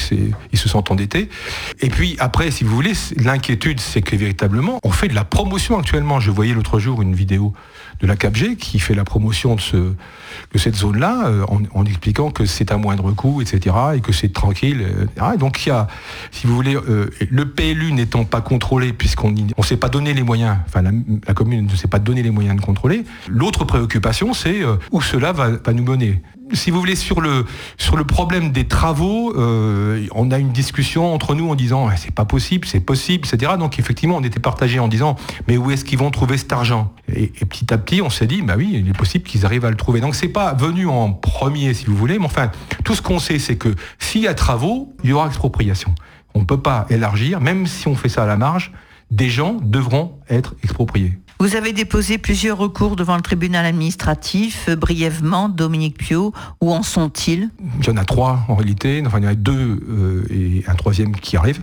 ils 0.52 0.58
se 0.58 0.70
sentent 0.70 0.92
endettés. 0.92 1.30
Et 1.80 1.90
puis 1.90 2.16
après, 2.20 2.52
si 2.52 2.64
vous 2.64 2.76
voulez, 2.76 2.94
l'inquiétude, 3.18 3.80
c'est 3.80 4.04
que 4.04 4.16
véritablement, 4.16 4.80
on 4.84 4.92
fait 4.92 5.08
de 5.08 5.16
la 5.16 5.26
promotion 5.26 5.80
actuellement. 5.80 6.20
Je 6.20 6.30
voyais 6.30 6.54
l'autre 6.54 6.78
jour 6.78 7.02
une 7.02 7.16
vidéo 7.16 7.54
de 8.02 8.08
la 8.08 8.16
CAPG 8.16 8.56
qui 8.58 8.80
fait 8.80 8.96
la 8.96 9.04
promotion 9.04 9.56
de, 9.56 9.62
ce, 9.62 9.78
de 9.78 10.58
cette 10.58 10.76
zone-là 10.76 11.28
euh, 11.28 11.46
en, 11.74 11.86
expliquant 11.86 12.32
que 12.32 12.46
c'est 12.46 12.72
à 12.72 12.78
moindre 12.78 13.12
coût, 13.12 13.42
etc. 13.42 13.76
et 13.96 14.02
que 14.02 14.12
c'est 14.12 14.34
tranquille. 14.34 14.86
Euh, 15.20 15.38
donc 15.38 15.66
il 15.66 15.70
y 15.70 15.72
a, 15.72 15.88
si 16.32 16.48
vous 16.48 16.56
voulez, 16.56 16.76
euh, 16.76 17.10
le 17.30 17.50
PLU 17.50 17.92
n'étant 17.94 18.26
pas 18.26 18.42
contrôlé 18.42 18.94
puisqu'on 18.94 19.32
ne 19.32 19.64
s'est 19.64 19.78
pas 19.78 19.90
donné 19.90 20.14
les 20.14 20.24
moyens, 20.24 20.58
enfin 20.68 20.82
la, 20.82 21.34
commune 21.34 21.66
ne 21.66 21.76
s'est 21.76 21.88
pas 21.88 22.00
donné 22.00 22.24
les 22.24 22.32
moyens 22.32 22.56
de 22.56 22.62
contrôler, 22.62 23.06
l'autre 23.28 23.66
préoccupation 23.66 24.34
c'est 24.34 24.62
où 24.92 25.02
cela 25.02 25.32
va 25.32 25.74
nous 25.74 25.84
mener 25.84 26.22
si 26.54 26.72
vous 26.72 26.80
voulez, 26.80 26.96
sur 26.96 27.22
le, 27.22 27.46
sur 27.78 27.96
le 27.96 28.04
problème 28.04 28.52
des 28.52 28.68
travaux, 28.68 29.34
euh, 29.36 30.06
on 30.14 30.32
a 30.32 30.38
une 30.38 30.52
discussion 30.52 31.14
entre 31.14 31.36
nous 31.36 31.50
en 31.50 31.56
disant 31.56 31.90
c'est 31.96 32.14
pas 32.14 32.26
possible, 32.26 32.68
c'est 32.68 32.80
possible, 32.80 33.28
etc. 33.28 33.54
Donc 33.58 33.80
effectivement, 33.80 34.18
on 34.18 34.24
était 34.24 34.40
partagé 34.40 34.80
en 34.80 34.88
disant 34.88 35.16
mais 35.48 35.58
où 35.58 35.72
est-ce 35.72 35.86
qu'ils 35.86 36.00
vont 36.00 36.12
trouver 36.12 36.38
cet 36.38 36.54
argent? 36.54 36.94
Et, 37.14 37.28
petit 37.28 37.74
à 37.74 37.78
petit, 37.78 38.02
on 38.02 38.10
s'est 38.10 38.28
dit 38.28 38.42
bah 38.42 38.56
oui, 38.58 38.72
il 38.74 38.90
est 38.90 38.98
possible 38.98 39.26
qu'ils 39.26 39.46
arrivent 39.46 39.66
à 39.66 39.70
le 39.70 39.78
trouver. 39.78 40.02
Donc 40.02 40.16
c'est 40.16 40.28
pas 40.28 40.54
venu 40.54 40.88
en 40.88 41.12
premier, 41.12 41.74
si 41.74 41.86
vous 41.86 41.96
voulez, 41.96 42.20
mais 42.20 42.26
enfin, 42.26 42.52
tout 42.84 42.96
ce 42.96 43.02
qu'on 43.02 43.20
sait, 43.20 43.40
c'est 43.40 43.58
que 43.58 43.76
s'il 44.00 44.22
y 44.22 44.28
a 44.28 44.34
travaux, 44.34 44.96
il 45.04 45.10
y 45.10 45.14
aura 45.14 45.28
expropriation. 45.28 45.94
On 46.34 46.40
ne 46.40 46.46
peut 46.46 46.62
pas 46.62 46.86
élargir, 46.90 47.42
même 47.42 47.68
si 47.68 47.88
on 47.88 47.96
fait 47.96 48.10
ça 48.10 48.24
à 48.24 48.26
la 48.26 48.38
marge, 48.38 48.72
des 49.12 49.30
gens 49.30 49.58
devront 49.62 50.20
être 50.30 50.56
expropriés. 50.64 51.20
Vous 51.42 51.56
avez 51.56 51.74
déposé 51.74 52.20
plusieurs 52.20 52.60
recours 52.60 52.96
devant 52.96 53.16
le 53.16 53.24
tribunal 53.24 53.66
administratif. 53.66 54.68
Euh, 54.70 54.76
brièvement, 54.76 55.50
Dominique 55.50 55.98
Pio, 55.98 56.34
où 56.62 56.72
en 56.72 56.84
sont-ils? 56.84 57.50
Il 57.80 57.88
y 57.88 57.90
en 57.90 57.98
a 57.98 58.06
trois 58.06 58.46
en 58.48 58.54
réalité. 58.54 59.02
Enfin, 59.04 59.18
il 59.18 59.24
y 59.24 59.28
en 59.28 59.32
a 59.32 59.34
deux 59.34 59.84
euh, 59.90 60.24
et 60.30 60.64
un 60.68 60.76
troisième 60.76 61.16
qui 61.16 61.38
arrive. 61.38 61.60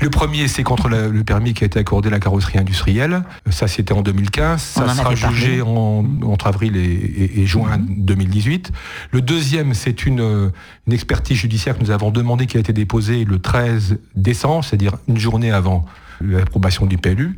Le 0.00 0.10
premier, 0.10 0.46
c'est 0.46 0.62
contre 0.62 0.88
le 0.88 1.24
permis 1.24 1.54
qui 1.54 1.64
a 1.64 1.66
été 1.66 1.80
accordé 1.80 2.06
à 2.06 2.12
la 2.12 2.20
carrosserie 2.20 2.60
industrielle. 2.60 3.24
Ça, 3.50 3.66
c'était 3.66 3.94
en 3.94 4.02
2015. 4.02 4.60
Ça 4.60 4.88
sera 4.94 5.16
jugé 5.16 5.60
entre 5.60 6.46
avril 6.46 6.76
et, 6.76 7.46
juin 7.46 7.78
2018. 7.80 8.70
Le 9.10 9.22
deuxième, 9.22 9.74
c'est 9.74 10.06
une, 10.06 10.52
une 10.86 10.92
expertise 10.92 11.36
judiciaire 11.36 11.76
que 11.76 11.82
nous 11.82 11.90
avons 11.90 12.12
demandé 12.12 12.46
qui 12.46 12.58
a 12.58 12.60
été 12.60 12.72
déposée 12.72 13.24
le 13.24 13.40
13 13.40 13.98
décembre, 14.14 14.64
c'est-à-dire 14.64 14.98
une 15.08 15.18
journée 15.18 15.50
avant 15.50 15.84
l'approbation 16.20 16.86
du 16.86 16.96
PLU. 16.96 17.36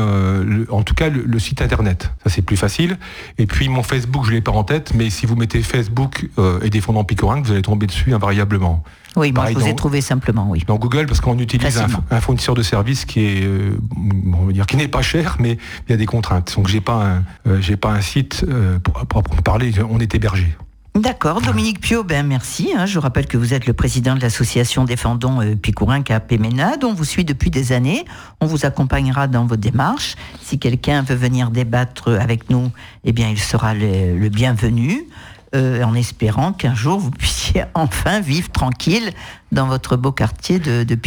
en 0.70 0.82
tout 0.82 0.96
cas 0.96 1.10
le, 1.10 1.40
site 1.40 1.62
internet. 1.62 2.12
Ça 2.24 2.32
c'est 2.32 2.42
plus 2.42 2.58
facile. 2.58 2.98
Et 3.38 3.46
puis 3.46 3.70
mon 3.70 3.84
Facebook 3.84 4.26
je 4.26 4.32
l'ai 4.32 4.42
pas 4.42 4.54
en 4.54 4.64
tête, 4.64 4.94
mais 4.96 5.12
si 5.12 5.28
vous 5.28 5.36
mettez 5.36 5.62
Facebook 5.62 6.28
et 6.64 6.70
défendant 6.72 7.04
Picorinck, 7.04 7.46
vous 7.46 7.52
allez 7.52 7.62
tomber 7.62 7.86
dessus 7.86 8.12
invariablement. 8.16 8.84
Oui, 9.18 9.34
moi 9.34 9.52
je 9.52 9.60
vous 9.60 9.68
ai 9.68 9.76
trouvé 9.76 10.02
simplement, 10.02 10.50
oui. 10.50 10.64
Dans 10.66 10.78
Google, 10.78 11.06
parce 11.06 11.22
qu'on 11.22 11.38
utilise 11.38 11.84
un, 12.10 12.22
fournisseur 12.22 12.56
de 12.56 12.64
services 12.64 13.06
qui 13.06 13.20
est, 13.20 13.48
on 14.34 14.46
va 14.46 14.54
dire, 14.54 14.66
qui 14.66 14.78
n'est 14.78 14.88
pas 14.88 15.04
cher, 15.04 15.36
mais 15.40 15.60
il 15.88 15.92
y 15.92 15.94
a 15.94 15.98
des 15.98 16.08
contraintes. 16.08 16.56
Donc 16.56 16.70
j'ai 16.70 16.82
pas 16.82 17.20
j'ai 17.60 17.78
pas 17.78 17.92
un 17.92 18.02
site 18.02 18.46
pour, 18.84 19.06
pour, 19.06 19.24
parler. 19.44 19.74
On 19.92 20.00
est 20.00 20.16
hébergé. 20.16 20.56
D'accord, 20.98 21.42
Dominique 21.42 21.80
Pio, 21.80 22.04
ben 22.04 22.26
merci. 22.26 22.74
Hein. 22.76 22.88
Je 22.88 22.98
rappelle 22.98 23.28
que 23.28 23.38
vous 23.38 23.54
êtes 23.54 23.68
le 23.68 23.74
président 23.74 24.16
de 24.16 24.20
l'association 24.20 24.84
Défendons 24.84 25.42
euh, 25.42 25.56
Picourin 25.56 26.02
Péménade. 26.02 26.84
On 26.84 26.94
vous 26.94 27.04
suit 27.04 27.24
depuis 27.24 27.52
des 27.52 27.72
années. 27.72 28.04
On 28.42 28.48
vous 28.48 28.66
accompagnera 28.66 29.28
dans 29.28 29.46
vos 29.46 29.58
démarches. 29.58 30.16
Si 30.42 30.58
quelqu'un 30.58 31.04
veut 31.04 31.16
venir 31.16 31.52
débattre 31.52 32.10
avec 32.20 32.50
nous, 32.50 32.72
eh 33.04 33.12
bien, 33.12 33.30
il 33.30 33.38
sera 33.38 33.76
le 33.76 34.28
bienvenu. 34.30 35.06
Euh, 35.56 35.82
en 35.82 35.96
espérant 35.96 36.52
qu'un 36.52 36.76
jour 36.76 37.00
vous 37.00 37.10
puissiez 37.10 37.64
enfin 37.74 38.20
vivre 38.20 38.50
tranquille 38.50 39.12
dans 39.54 39.66
votre 39.66 39.96
beau 39.96 40.12
quartier 40.12 40.60
de, 40.60 40.84
de 40.84 40.98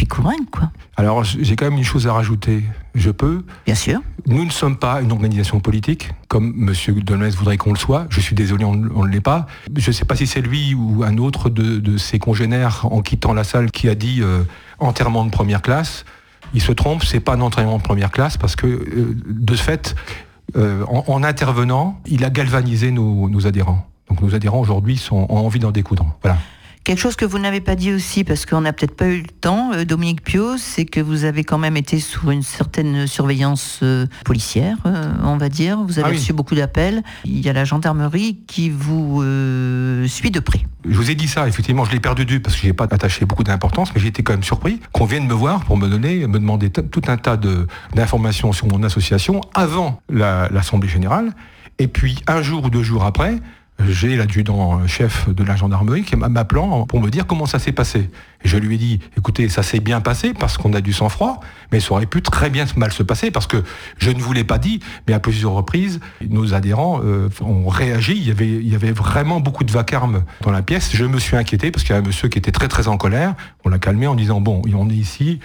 Quoi. 0.51 0.71
Alors 0.97 1.23
j'ai 1.23 1.55
quand 1.55 1.65
même 1.65 1.77
une 1.77 1.83
chose 1.83 2.07
à 2.07 2.13
rajouter. 2.13 2.63
Je 2.95 3.11
peux 3.11 3.43
Bien 3.67 3.75
sûr. 3.75 4.01
Nous 4.25 4.43
ne 4.43 4.49
sommes 4.49 4.77
pas 4.77 5.01
une 5.01 5.11
organisation 5.11 5.59
politique, 5.59 6.09
comme 6.27 6.55
M. 6.67 7.01
Delmez 7.03 7.29
voudrait 7.29 7.57
qu'on 7.57 7.71
le 7.71 7.77
soit. 7.77 8.07
Je 8.09 8.19
suis 8.19 8.33
désolé, 8.33 8.65
on 8.65 8.73
ne 8.75 9.07
l'est 9.07 9.21
pas. 9.21 9.45
Je 9.77 9.87
ne 9.87 9.93
sais 9.93 10.05
pas 10.05 10.15
si 10.15 10.25
c'est 10.25 10.41
lui 10.41 10.73
ou 10.73 11.03
un 11.03 11.19
autre 11.19 11.51
de, 11.51 11.97
ses 11.97 12.17
congénères 12.17 12.87
en 12.91 13.03
quittant 13.03 13.33
la 13.33 13.43
salle 13.43 13.69
qui 13.69 13.89
a 13.89 13.95
dit 13.95 14.21
euh, 14.21 14.43
enterrement 14.79 15.23
de 15.23 15.29
première 15.29 15.61
classe. 15.61 16.03
Il 16.55 16.61
se 16.61 16.71
trompe, 16.71 17.03
c'est 17.03 17.19
pas 17.19 17.35
un 17.35 17.41
enterrement 17.41 17.77
de 17.77 17.83
première 17.83 18.09
classe 18.09 18.37
parce 18.37 18.55
que 18.55 18.65
euh, 18.65 19.15
de 19.27 19.55
ce 19.55 19.61
fait, 19.61 19.95
en, 20.55 21.23
intervenant, 21.23 22.01
il 22.07 22.25
a 22.25 22.29
galvanisé 22.31 22.91
nos 22.91 23.47
adhérents. 23.47 23.90
Donc 24.11 24.21
nos 24.21 24.35
adhérents 24.35 24.59
aujourd'hui 24.59 25.01
ont 25.11 25.25
envie 25.29 25.59
d'en 25.59 25.71
découdre. 25.71 26.05
Voilà. 26.21 26.37
Quelque 26.83 26.99
chose 26.99 27.15
que 27.15 27.23
vous 27.23 27.39
n'avez 27.39 27.61
pas 27.61 27.75
dit 27.75 27.93
aussi, 27.93 28.25
parce 28.25 28.45
qu'on 28.45 28.59
n'a 28.59 28.73
peut-être 28.73 28.95
pas 28.95 29.05
eu 29.05 29.21
le 29.21 29.27
temps, 29.27 29.71
euh, 29.71 29.85
Dominique 29.85 30.21
Pio, 30.21 30.57
c'est 30.57 30.83
que 30.83 30.99
vous 30.99 31.23
avez 31.23 31.45
quand 31.45 31.57
même 31.57 31.77
été 31.77 31.97
sous 32.01 32.29
une 32.29 32.41
certaine 32.41 33.07
surveillance 33.07 33.79
euh, 33.83 34.05
policière, 34.25 34.75
euh, 34.85 35.13
on 35.23 35.37
va 35.37 35.47
dire. 35.47 35.77
Vous 35.81 35.99
avez 35.99 36.09
ah 36.09 36.11
reçu 36.11 36.33
beaucoup 36.33 36.55
d'appels. 36.55 37.03
Il 37.23 37.39
y 37.39 37.47
a 37.47 37.53
la 37.53 37.63
gendarmerie 37.63 38.39
qui 38.47 38.69
vous 38.69 39.23
suit 40.07 40.31
de 40.31 40.41
près. 40.41 40.65
Je 40.83 40.97
vous 40.97 41.09
ai 41.09 41.15
dit 41.15 41.29
ça, 41.29 41.47
effectivement, 41.47 41.85
je 41.85 41.93
l'ai 41.93 42.01
perdu 42.01 42.25
de 42.25 42.31
vue 42.31 42.39
parce 42.41 42.57
que 42.57 42.63
je 42.63 42.67
n'ai 42.67 42.73
pas 42.73 42.89
attaché 42.91 43.23
beaucoup 43.25 43.45
d'importance, 43.45 43.95
mais 43.95 44.01
j'ai 44.01 44.09
été 44.09 44.23
quand 44.23 44.33
même 44.33 44.43
surpris 44.43 44.81
qu'on 44.91 45.05
vienne 45.05 45.25
me 45.25 45.33
voir 45.33 45.63
pour 45.63 45.77
me 45.77 45.87
donner, 45.87 46.27
me 46.27 46.37
demander 46.39 46.69
tout 46.69 47.01
un 47.07 47.15
tas 47.15 47.37
d'informations 47.95 48.51
sur 48.51 48.67
mon 48.67 48.83
association 48.83 49.39
avant 49.53 50.01
l'Assemblée 50.09 50.89
générale. 50.89 51.31
Et 51.79 51.87
puis, 51.87 52.17
un 52.27 52.41
jour 52.41 52.65
ou 52.65 52.69
deux 52.69 52.83
jours 52.83 53.05
après, 53.05 53.37
j'ai 53.87 54.15
l'adjudant-chef 54.15 55.29
de 55.29 55.43
la 55.43 55.55
gendarmerie 55.55 56.03
qui 56.03 56.15
m'appelant 56.15 56.85
pour 56.85 57.01
me 57.01 57.09
dire 57.09 57.27
comment 57.27 57.45
ça 57.45 57.59
s'est 57.59 57.71
passé. 57.71 58.09
Et 58.43 58.47
je 58.47 58.57
lui 58.57 58.75
ai 58.75 58.77
dit, 58.77 58.99
écoutez, 59.17 59.49
ça 59.49 59.63
s'est 59.63 59.79
bien 59.79 60.01
passé 60.01 60.33
parce 60.33 60.57
qu'on 60.57 60.73
a 60.73 60.81
du 60.81 60.93
sang-froid, 60.93 61.39
mais 61.71 61.79
ça 61.79 61.91
aurait 61.91 62.05
pu 62.05 62.21
très 62.21 62.49
bien 62.49 62.65
mal 62.75 62.91
se 62.91 63.03
passer 63.03 63.31
parce 63.31 63.47
que 63.47 63.63
je 63.97 64.09
ne 64.09 64.19
vous 64.19 64.33
l'ai 64.33 64.43
pas 64.43 64.57
dit, 64.57 64.79
mais 65.07 65.13
à 65.13 65.19
plusieurs 65.19 65.51
reprises, 65.51 65.99
nos 66.27 66.53
adhérents 66.53 67.01
euh, 67.03 67.29
ont 67.41 67.67
réagi. 67.67 68.13
Il 68.17 68.27
y, 68.27 68.31
avait, 68.31 68.75
avait 68.75 68.91
vraiment 68.91 69.39
beaucoup 69.39 69.63
de 69.63 69.71
vacarme 69.71 70.23
dans 70.41 70.51
la 70.51 70.61
pièce. 70.61 70.91
Je 70.93 71.05
me 71.05 71.19
suis 71.19 71.37
inquiété 71.37 71.71
parce 71.71 71.83
qu'il 71.83 71.93
y 71.93 71.95
a 71.95 72.01
un 72.01 72.05
monsieur 72.05 72.29
qui 72.29 72.37
était 72.39 72.51
très 72.51 72.67
très 72.67 72.87
en 72.87 72.97
colère. 72.97 73.35
On 73.63 73.69
l'a 73.69 73.79
calmé 73.79 74.07
en 74.07 74.15
disant, 74.15 74.41
bon, 74.41 74.61
on 74.73 74.89
est 74.89 74.93
ici, 74.93 75.39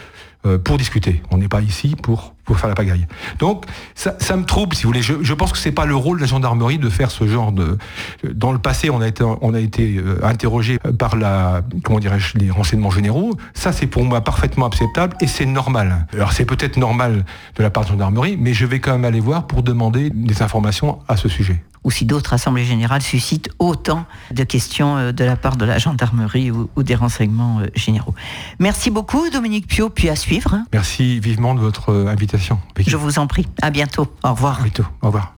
pour 0.64 0.78
discuter. 0.78 1.22
On 1.30 1.38
n'est 1.38 1.48
pas 1.48 1.60
ici 1.60 1.96
pour, 2.00 2.34
pour 2.46 2.58
faire 2.58 2.68
la 2.68 2.74
pagaille. 2.74 3.06
Donc 3.38 3.64
ça, 3.94 4.14
me 4.36 4.44
trouble, 4.44 4.74
si 4.74 4.84
vous 4.84 4.90
voulez. 4.90 5.02
Je, 5.02 5.34
pense 5.34 5.52
que 5.52 5.58
c'est 5.58 5.72
pas 5.72 5.84
le 5.84 5.96
rôle 5.96 6.18
de 6.18 6.22
la 6.22 6.28
gendarmerie 6.28 6.78
de 6.78 6.88
faire 6.88 7.10
ce 7.10 7.26
genre 7.26 7.52
de. 7.52 7.76
Dans 8.24 8.52
le 8.52 8.58
passé, 8.58 8.88
on 8.88 9.00
a 9.00 9.08
été, 9.08 9.24
on 9.24 9.52
a 9.52 9.60
été 9.60 9.96
euh, 9.96 10.24
interrogé 10.24 10.78
par 10.78 11.16
la, 11.16 11.62
comment 11.82 11.98
dirais-je, 11.98 12.38
les 12.38 12.50
renseignements 12.50 12.90
généraux. 12.90 13.32
Ça, 13.54 13.72
c'est 13.72 13.86
pour 13.86 14.04
moi 14.04 14.22
parfaitement 14.22 14.66
acceptable 14.66 15.16
et 15.20 15.26
c'est 15.26 15.46
normal. 15.46 16.06
Alors 16.12 16.32
c'est 16.32 16.44
peut-être 16.44 16.76
normal 16.76 17.24
de 17.56 17.62
la 17.62 17.70
part 17.70 17.84
de 17.84 17.88
la 17.88 17.92
gendarmerie, 17.92 18.36
mais 18.40 18.54
je 18.54 18.64
vais 18.64 18.78
quand 18.78 18.92
même 18.92 19.04
aller 19.04 19.20
voir 19.20 19.46
pour 19.46 19.62
demander 19.62 20.10
des 20.10 20.42
informations 20.42 21.00
à 21.08 21.16
ce 21.16 21.28
sujet 21.28 21.62
ou 21.86 21.90
si 21.92 22.04
d'autres 22.04 22.32
assemblées 22.34 22.64
générales 22.64 23.00
suscitent 23.00 23.48
autant 23.60 24.04
de 24.32 24.42
questions 24.42 24.96
euh, 24.96 25.12
de 25.12 25.24
la 25.24 25.36
part 25.36 25.56
de 25.56 25.64
la 25.64 25.78
gendarmerie 25.78 26.50
ou, 26.50 26.82
des 26.82 26.96
renseignements 26.96 27.60
euh, 27.60 27.68
généraux. 27.76 28.14
Merci 28.58 28.90
beaucoup 28.90 29.30
Dominique 29.30 29.68
Pio, 29.68 29.88
puis 29.88 30.08
à 30.08 30.16
suivre. 30.16 30.58
Merci 30.72 31.20
vivement 31.20 31.54
de 31.54 31.60
votre 31.60 31.90
euh, 31.90 32.08
invitation. 32.08 32.58
Je 32.76 32.96
vous 32.96 33.20
en 33.20 33.28
prie. 33.28 33.46
À 33.62 33.70
bientôt. 33.70 34.08
Au 34.24 34.30
revoir. 34.30 34.58
À 34.58 34.62
bientôt. 34.62 34.84
Au 35.00 35.06
revoir. 35.06 35.32